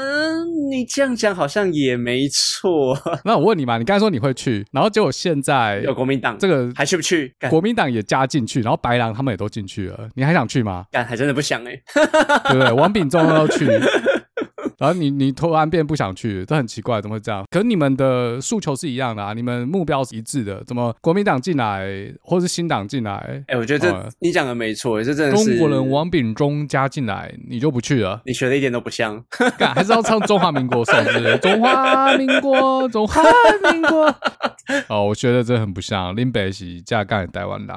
[0.71, 2.97] 嗯，你这样讲好像也没错。
[3.25, 7.35] 那我问你嘛，你刚才说你会去，然后结果现在有国民党这个还去不去？
[7.51, 10.87] 国民党也加进去，然后白狼他们也都进去了，你还想去吗？
[10.91, 11.83] 干，还真的不想哎、欸，
[12.49, 12.73] 对不对？
[12.73, 13.67] 王炳忠要去。
[14.81, 17.45] 然后你你突然变不想去，这很奇怪，怎么会这样？
[17.51, 21.87] 可你们的诉求是一样的啊，你们目标是一致的，怎么国民党进来，
[22.23, 23.13] 或是新党进来？
[23.47, 28.23] 哎、欸，我觉得这、嗯、你讲的没错，这真的是中国人王炳忠加进来，你就不去了？
[28.25, 29.23] 你学的一点都不像，
[29.59, 31.37] 干还是要唱中华民国是不是？
[31.37, 33.23] 中华民国，中华
[33.71, 34.07] 民国。
[34.89, 37.77] 哦，我学的真的很不像，林北是加干台湾人。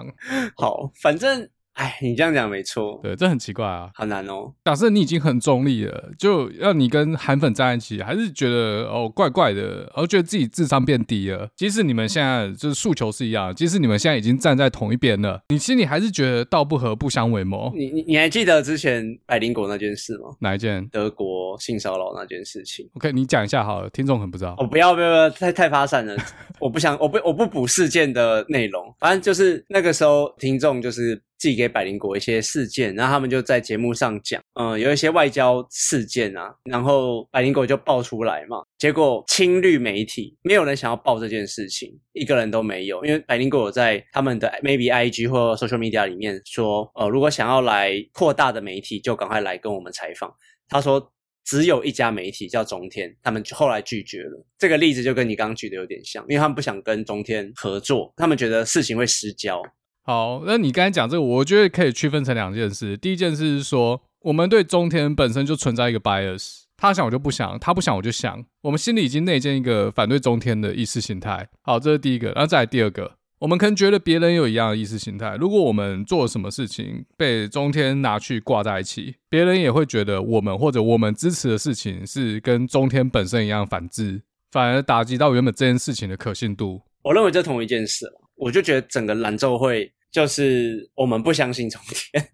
[0.56, 1.50] 好，反正。
[1.74, 4.54] 哎，你这样讲没错，对，这很奇怪啊，好难哦。
[4.66, 11.50] 假设你已经很中立了，就要你跟韩粉在一起，还是觉得哦怪怪的，然后觉得自己智商变低了。
[11.56, 17.74] 即使你们现在就是诉求是一样，即使你们现在已经站在同一边了，你心里还是觉得道不合不相为谋。
[17.76, 20.30] 你你你还记得之前百灵果那件事吗？
[20.42, 20.88] 哪一件？
[20.90, 22.88] 德国性骚扰那件事情。
[22.98, 24.56] OK，你讲一下好了，听众很不知道。
[24.60, 26.16] 哦，不要不要不要，太太发散了，
[26.62, 31.20] 我不想我不我不补事件的内容，反正就是那个时候听众就是。
[31.44, 50.34] 寄给百灵果一些事件，然后他们就在节目上讲，嗯，有一些外交事件啊，然后百灵果就爆出来嘛，结果亲绿媒体没有人想要报这件事情，一个人都没有，因为百灵果有在他们的 maybe IG 或 social media 里面说，呃，如果想要来扩大的媒体，就赶快来跟我们采访。
[50.70, 51.12] 他说
[51.44, 54.46] 只有一家媒体叫中天，他们后来拒绝了。
[54.58, 59.62] 这个例子就跟你刚刚举的有点像，因为他们不想跟中天合作，他们觉得事情会失焦。
[60.06, 62.98] 好，那你刚才讲这个，我觉得可以区分成两件事。
[62.98, 71.48] 第一件事是说，我们对中天本身就存在一个 bias，他想我就不想，他不想我就想，我们心里已经内建一个反对中天的意识形态。
[71.62, 72.34] 好，这是第一个。
[72.34, 75.38] 然后再来第二个，我们可能觉得别人有一样的意识形态。
[75.38, 86.82] 如果我们做了什么事情被中天拿去挂在一起，别人也会觉得我们或者我们支持的事情是跟中天本身一样反制，反而打击到原本这件事情的可信度。
[87.04, 88.06] 我认为这同一件事。
[88.44, 92.28] 我就觉得整个兰州会就是我们不相信中天，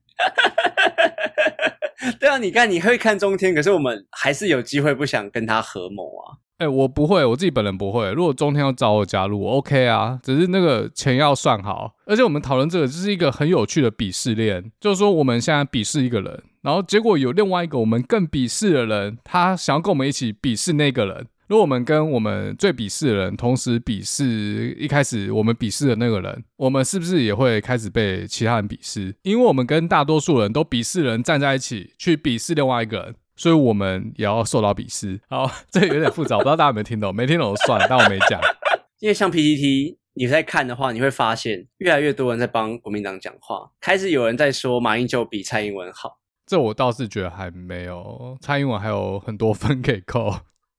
[2.19, 6.37] 对啊，你看你会看中天，可是我们还是有机会不想跟他合谋啊。
[6.57, 8.11] 哎、我不会，我自己本人不会。
[8.11, 11.93] 如果中天要找我加入，我 OK 啊，只是那个钱要算好。
[12.05, 21.27] 而且我们讨论这个，就是一个很有趣的鄙视链，就是说我们现在鄙视一个人，然后结果有另外一个我们更鄙视的人，他想要跟我们一起鄙视那个人。
[21.49, 29.15] 如果我们跟我们最鄙视的人同时鄙视一开始我们鄙视的那个人，我们是不是也会开始被其他人鄙视？
[29.23, 35.19] 因为我们跟大多数人都鄙视人站在一起去鄙视另外一个人，所以我们也要受到鄙视。
[35.27, 37.15] 好， 这有点复杂，我不知道大家有没有听懂？
[37.15, 38.39] 没听懂就算了，但我没讲。
[38.99, 46.19] 因为像 PPT，你在看的话，你会发现越来越多人在帮国民党讲话，开始有人在说马英九比蔡英文好。
[46.45, 50.31] 这我倒是觉得还没有，蔡英文还有很多分可以扣。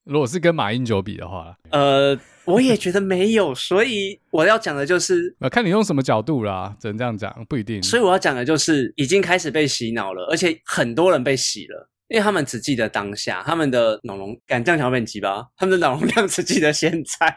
[0.04, 7.82] 如果是跟马英九比的话，呃，我也觉得没有，所以我要讲的就是，呃，看你用什么角度啦，只能这样讲，不一定。
[7.82, 15.46] 所以我要讲的就是，已经开始被洗脑了，而且很多人被洗了，因为他们只记得当下，他们的脑容敢这样讲很急吧？
[15.56, 17.34] 他们的脑容量只记得现在。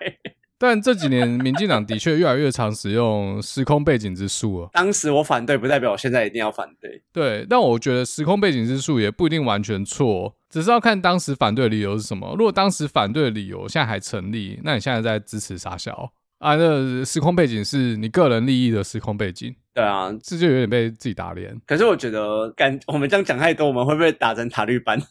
[0.58, 4.70] 但这几年，民进党的确越来越常使用时空背景之术了。
[4.72, 7.04] 当时我反对，不代表我现在一定要反对。
[7.12, 10.34] 对，但我觉得时空背景之术也不一定完全错。
[10.54, 12.36] 只是要看当时反对的理由是什么。
[12.38, 16.56] 如果当时反对的理由现在还成立，那你现在在支持傻小啊？
[16.56, 19.52] 那时空背景是你个人利益的时空背景。
[19.74, 21.60] 对啊，这就有点被自己打脸。
[21.66, 25.02] 可是我觉得，感我们这样讲太多，我们会不会打成塔绿班？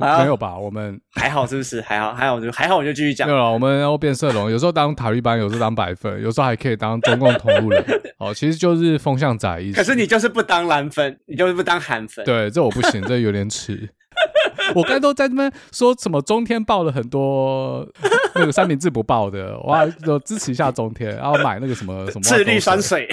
[0.00, 0.58] 没有吧？
[0.58, 1.80] 我们 还好，是不是？
[1.80, 3.28] 还好，还好就还好，我就继续讲。
[3.28, 7.84] 没有了，我们要变色龙，有时候当塔绿班，有时候当白粉，有时候还可以当中共同路人。
[8.18, 9.76] 哦，其实就是风向仔意思。
[9.76, 12.24] 可是你就是不当蓝粉，你就是不当韩粉。
[12.24, 13.88] 对，这我不行，这有点迟。
[14.74, 17.86] 我刚才都在那边说什么中天报了很多
[18.34, 23.08] 那个三明治不报的，我要支持一下中天，然后买那个什么什么智利山水。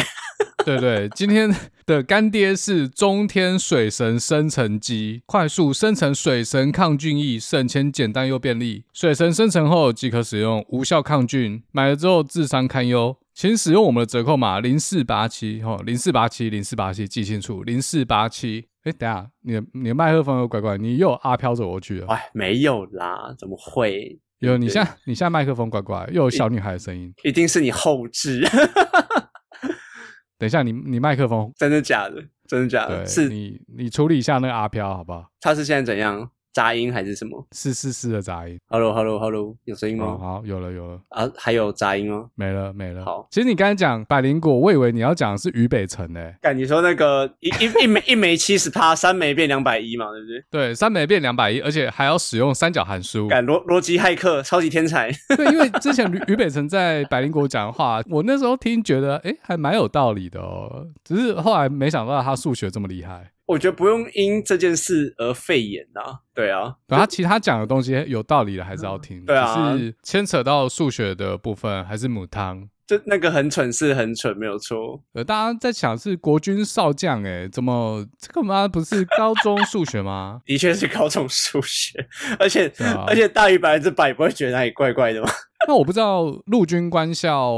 [0.66, 1.54] 对对，今天
[1.86, 8.84] 的干爹是中天水神生成机，快速生成水神抗菌液，省钱简单又便利。
[8.94, 13.16] 水神生成后即可使用，无效抗菌，买了之后智商堪忧。
[13.34, 18.66] 请使用我们的折扣码零四八七哦，零四八七零四八七，记清楚零四八七。
[18.88, 22.08] 哎，等下，你的你的麦克风有怪怪，你又阿飘走过去了。
[22.08, 24.18] 哎，没有啦，怎么会？
[24.40, 28.42] 有，你现在你现在麦克风怪怪，又有小女孩的声音，一定是你后置。
[30.40, 32.24] 等一下你，你你麦克风真的假的？
[32.48, 33.06] 真的假的？
[33.06, 35.26] 是你你处理一下那个阿飘好不好？
[35.42, 36.30] 他是现在怎样？
[36.58, 37.46] 杂音还是什么？
[37.52, 38.60] 是是是的杂音。
[38.68, 40.06] Hello，Hello，Hello，有声音吗？
[40.06, 40.18] 哦？
[40.20, 41.00] 好，有了有了。
[41.10, 42.26] 啊，还有杂音吗？
[42.34, 43.06] 没了没了。
[43.06, 46.36] 好，其实你刚才讲百灵果，我以为你要讲的是于北辰诶。
[46.42, 50.44] 干，你说那个一一一枚 一枚七十趴，三枚变两百一嘛，对不对？
[50.50, 53.28] 对，三枚变两百一，而且还要使用三角函数。
[53.28, 55.12] 干逻逻辑骇客，超级天才。
[55.38, 60.88] 对，因为之前于北辰在百灵果讲的话，我那时候听觉得，哎，还蛮有道理的哦。
[61.04, 63.30] 只是后来没想到他数学这么厉害。
[63.48, 75.02] 我觉得不用因这件事而废言呐、啊，对啊，对他其他讲的东西有道理的还是要听，嗯、对啊，只是牵扯到数学的部分还是母汤，就那个很蠢是很蠢，没有错。
[75.14, 80.42] 呃，大家在想是国军少将哎，怎么这个妈不是高中数学吗？
[80.46, 82.06] 的确是高中数学，
[82.38, 85.30] 而且、啊、而且大于百分之百，不会觉得哪里怪怪的吗？
[85.68, 87.56] 那我不知道陆军官校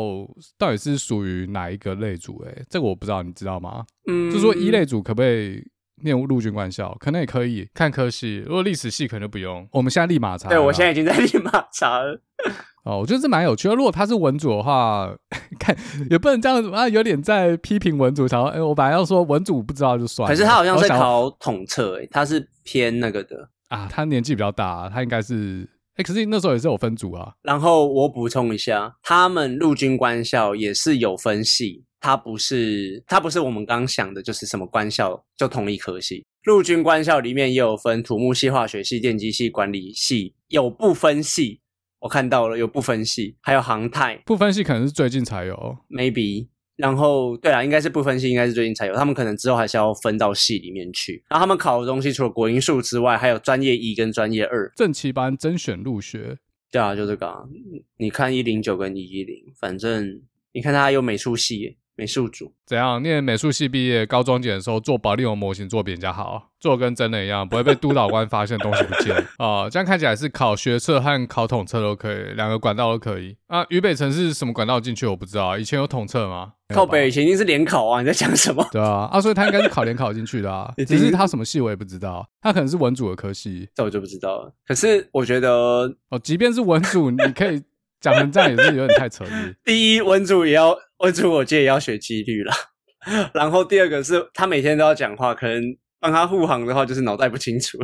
[0.58, 3.84] 到底是属于哪一个类组哎，这个我不知道，你知道吗？
[4.08, 5.68] 嗯，就是说一类组可不可以？
[6.02, 9.68] 念陆军官校可能也可以看科系，如果历史系可能就不用。
[9.72, 10.50] 我们现在立马查。
[10.50, 12.22] 对，我现在已经在立马查了。
[12.86, 13.76] 哦，我觉得这蛮有趣的。
[13.76, 15.14] 如果他是文组的话，
[15.60, 15.76] 看
[16.10, 18.26] 也不能这样子啊，有点在批评文组。
[18.28, 20.34] 然后，哎，我本来要说文组不知道就算了。
[20.34, 23.88] 可是他好像在考统测，哎，他是偏那个的啊。
[23.92, 27.34] 他年纪比较大，他应该是哎，可是那时候也是有分组啊。
[27.44, 31.84] 然后我补充一下，他们陆军官校也是有分系。
[32.00, 36.26] 它不是，它不是我们刚刚想的，就是什么官校就同一科系。
[36.46, 41.60] 陆军官校里面也有分土木系、化学系、电机系、管理系，有不分系。
[42.00, 44.16] 我看到了，有不分系，还有航太。
[44.26, 46.48] 不分系可能是最近才有，maybe。
[46.78, 48.96] 然后，对啊，应该是不分系，应该是最近才有。
[48.96, 51.22] 他们可能之后还是要分到系里面去。
[51.30, 54.72] 然后他们考的东西，除了国英数之外，还有专业一跟专业二。
[54.78, 56.38] 正七班甄选入学，
[56.72, 57.44] 对啊，就这个啊。
[57.98, 60.22] 你看一零九跟一一零，反正
[60.54, 61.78] 你看他有美术系。
[62.00, 63.04] 美术组怎样？
[63.04, 69.70] 念美术系毕业，高中检的时候做保利龙模型做比人家好，做跟真的一样，不会被督导官发现东西不见啊、呃。
[69.72, 73.66] 这样看起来是考学测和考统测都可以，两个管道都可以啊。
[73.70, 75.06] 渝北城是什么管道进去？
[75.06, 76.54] 我不知道，以前有统测吗？
[76.74, 78.00] 靠北以前一定是联考啊！
[78.00, 78.66] 你在讲什么？
[78.72, 80.72] 对啊，啊，所以他应该是考联考进去的啊。
[80.88, 84.54] 只是他什么系我也不知道，他可能是文组的科系，这我就不知道了。
[84.66, 85.50] 可是我觉得
[86.10, 87.62] 哦，即便是文组，你可以
[88.02, 89.32] 讲成这样也是有点太扯了。
[89.66, 90.78] 第一，文组也要。
[91.00, 92.54] 文组我记得也要学几率啦，
[93.34, 95.64] 然后第二个是他每天都要讲话，可能
[95.98, 97.78] 帮他护航的话就是脑袋不清楚。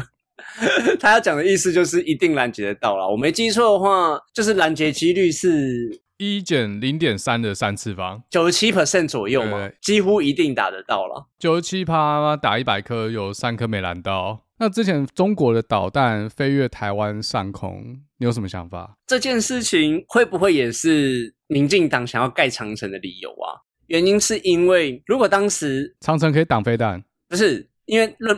[0.99, 11.27] 他要讲的意思就是一定拦截得到啦，我没记错的话，就是拦截几率是一减零点三的三次方，九十七 percent 左右嘛，几乎一定打得到了。
[11.39, 14.41] 九十七趴打一百颗，有三颗没拦到。
[14.59, 18.97] 那之前中国的导弹飞越台湾上空，你有什么想法？
[19.07, 21.33] 这件事情会不会也是？
[21.47, 23.53] 民进党想要盖长城的理由啊，
[23.85, 28.35] 原因是因为如果当时长城可以挡飞弹，不是因为论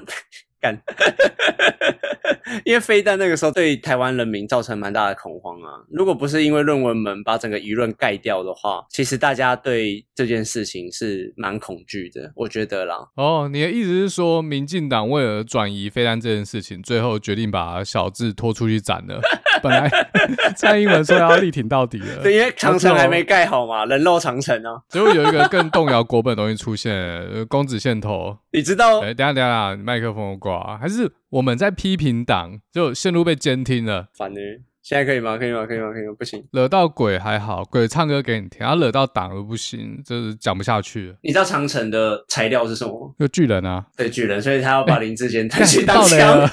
[0.68, 0.82] 干。
[2.64, 5.84] 因为飞弹那个时候对台湾人民造成蛮大的恐慌啊！
[5.90, 13.08] 如果不是因为论文门把整个舆论盖掉的话，其实大家对这件事情是蛮恐惧的，我觉得啦。
[13.16, 19.20] 哦，你的意思是说，民进党为了转移飞弹这件事情，最后决定把小智拖出去斩了？
[19.62, 19.90] 本来
[20.56, 24.82] 蔡英文说要力挺到底了，对，因为长城还没盖好嘛，人肉长城啊！
[24.90, 28.38] 结果有一个更动摇国本的东西出现，公子线头。
[28.52, 29.02] 你知道？
[29.02, 31.12] 哎，等下等下，麦克风挂，还是？
[31.30, 34.08] 我们在批评党，就线路被监听了。
[34.18, 34.40] 反而，
[34.82, 35.38] 现在可以吗？
[35.38, 35.66] 可以吗？
[35.66, 35.92] 可以吗？
[35.92, 36.16] 可以吗？
[36.18, 36.44] 不行。
[36.52, 41.16] 惹到鬼还好，鬼唱歌给你听，他惹到党都不行，就是讲不下去。
[41.22, 43.14] 你知道长城的材料是什么吗？
[43.18, 46.50] 有巨人啊，对巨人，所以他要把林志坚带去当枪。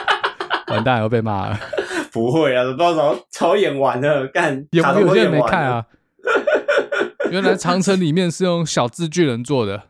[0.68, 1.58] 完蛋，又被骂了。
[2.12, 5.86] 不会啊，不知道怎么超演完了，干有有些人没看啊。
[7.30, 9.84] 原来长城里面是用小智巨人做的，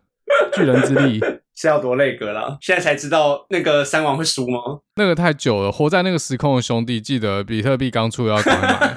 [0.53, 1.21] 巨人之力
[1.61, 2.57] 是要多累格了。
[2.61, 4.61] 现在才知道那个三王会输吗？
[4.95, 8.95] 那个太久了，活在那个时空的兄弟，记得比特币刚出要赶快买。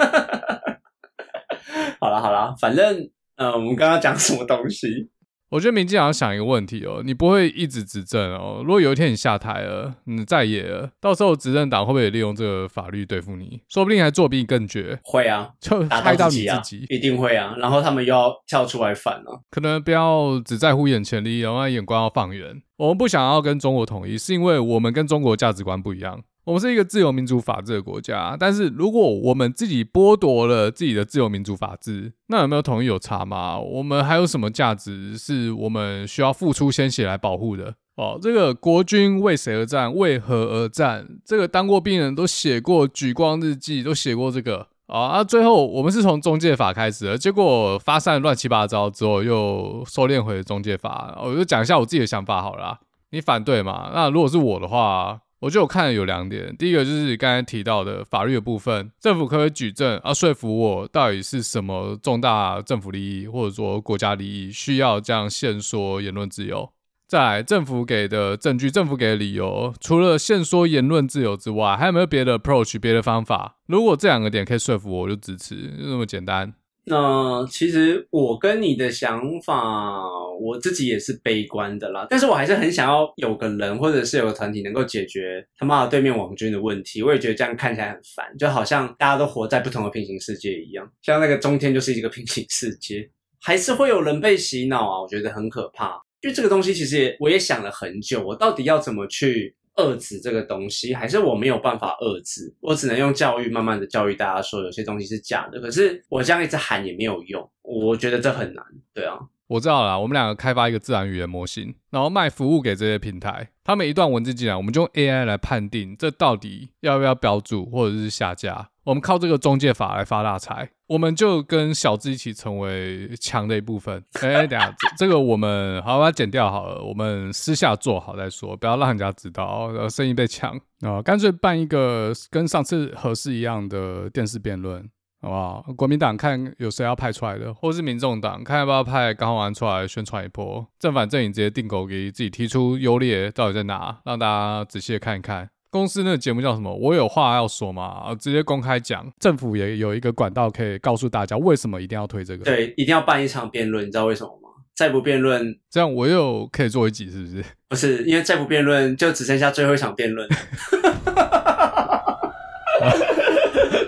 [1.98, 5.10] 好了好了，反正呃，我们刚刚讲什么东西？
[5.52, 8.62] 我觉得民进党要想一个问题哦，你不会一直执政哦。
[8.64, 13.60] 如果有一天你下台了，你在野了，到时候执政党会不会也利用这个法律对付你？
[13.68, 14.98] 说不定还作弊更绝。
[15.04, 17.54] 会啊，就害到你自己，一定会啊。
[17.58, 19.42] 然后他们又要跳出来反了。
[19.50, 22.62] 可能不要只在乎眼前利益，然后眼光要放远。
[22.78, 26.22] 我们不想要跟中国统一，是因为我们跟中国价值观不一样。
[26.44, 33.56] 我们是一个自由民主法治的国家，但是如果我们自己剥夺了自己的自由民主法治，那有没有统一有差吗？
[33.56, 37.74] 我们还有什么价值是我们需要付出鲜血来保护的？
[37.94, 39.94] 哦，这个国军为谁而战？
[39.94, 41.06] 为何而战？
[41.24, 44.98] 这个当过兵人都写过举光日记，都写过这个啊。
[44.98, 51.16] 啊，最后我们是从中介法开始的，结果发散乱七八糟之后，又收敛回中介法。
[51.22, 52.80] 我就讲一下我自己的想法好了，
[53.10, 53.92] 你反对嘛？
[53.94, 55.20] 那如果是我的话。
[55.42, 66.70] 我就看了有两点，第一个就是刚才提到的法律的部分，政府可以举证啊，说服我到底是什么重大政府利益或者说国家利益需要这样限缩言论自由？
[67.08, 73.56] 再来，政府给的证据，政府给的理由，除了限缩言论自由之外，还有没有别的 approach，别的方法？
[73.66, 76.54] 如果这两个点可以说服我，我就支持，就这么简单。
[76.84, 80.02] 那其实我跟你的想法，
[80.40, 82.06] 我自己也是悲观的啦。
[82.10, 87.00] 但是我还是很想要有个人或者是有个团体能够解决他妈的对面网军的问题。
[87.02, 90.90] 我也觉得这样看起来很烦，就好像大家都活在不同的平行世界一样。
[91.02, 93.08] 像那个中天就是一个平行世界，
[93.40, 96.00] 还是会有人被洗脑啊，我觉得很可怕。
[96.22, 99.54] 因为这个东西其实也我也想了很久，我到底要怎么去。
[99.76, 105.60] 遏制这个东西，还是我没有办法遏制，我只能用教育慢慢的教育大家说有些东西是假的。
[105.60, 108.64] 可是我这样一直喊也没有用，我觉得这很难。
[108.92, 118.68] 对啊，我知道了，我们两个开发一个自然语言模型，然后卖服务给这些平台，他们一段文字进来，我们就用 AI 来判定这到底要不要标注或者是下架。
[118.84, 124.04] 我们靠这个中介法来发大财，我们就跟小智一起成为强的一部分。
[124.20, 131.00] 哎、等下这，个我们好把它剪掉好了，我们私下做好再说，不要让人家知道，然后生意被抢啊！
[131.00, 134.86] 干脆办一个跟上次合适一样的电视辩论，
[135.22, 135.64] 好不好？
[135.78, 145.48] 国民党看有谁要派出来的，或是民众党看要不要派刚好玩出来宣传一波，正反阵营直接定狗给自己提出优劣到底在哪，让大家仔细的看一看。
[145.72, 146.70] 公司那个节目叫什么？
[146.70, 149.10] 我有话要说嘛，直接公开讲。
[149.18, 152.44] 政府也有一个管道可以告诉大家为什么一定要推这个。
[152.44, 154.50] 对，一定要办一场辩论，你知道为什么吗？
[154.76, 157.42] 再不辩论，这样我又可以做一集，是不是？
[157.68, 160.28] 不是，因为再不辩论，就只剩下最后一场辩论。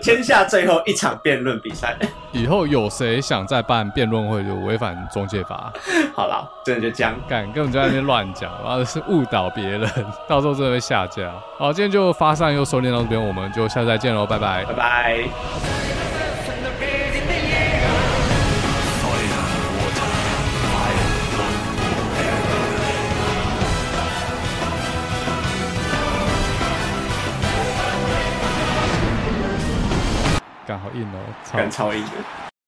[0.04, 1.96] 天下最后一场辩论比赛，
[2.30, 5.72] 以后有谁想再办辩论会，就违反中介法。
[6.14, 9.80] 好了，真的就这样干，根本就在那边乱讲，然后是误导别人，
[10.28, 11.32] 到时候真的会下架。
[11.58, 16.23] 好，今天就发散又收敛到这边，我们就下次再见喽，拜拜，拜拜。
[30.94, 31.18] 硬哦，
[31.52, 32.43] 干超硬的。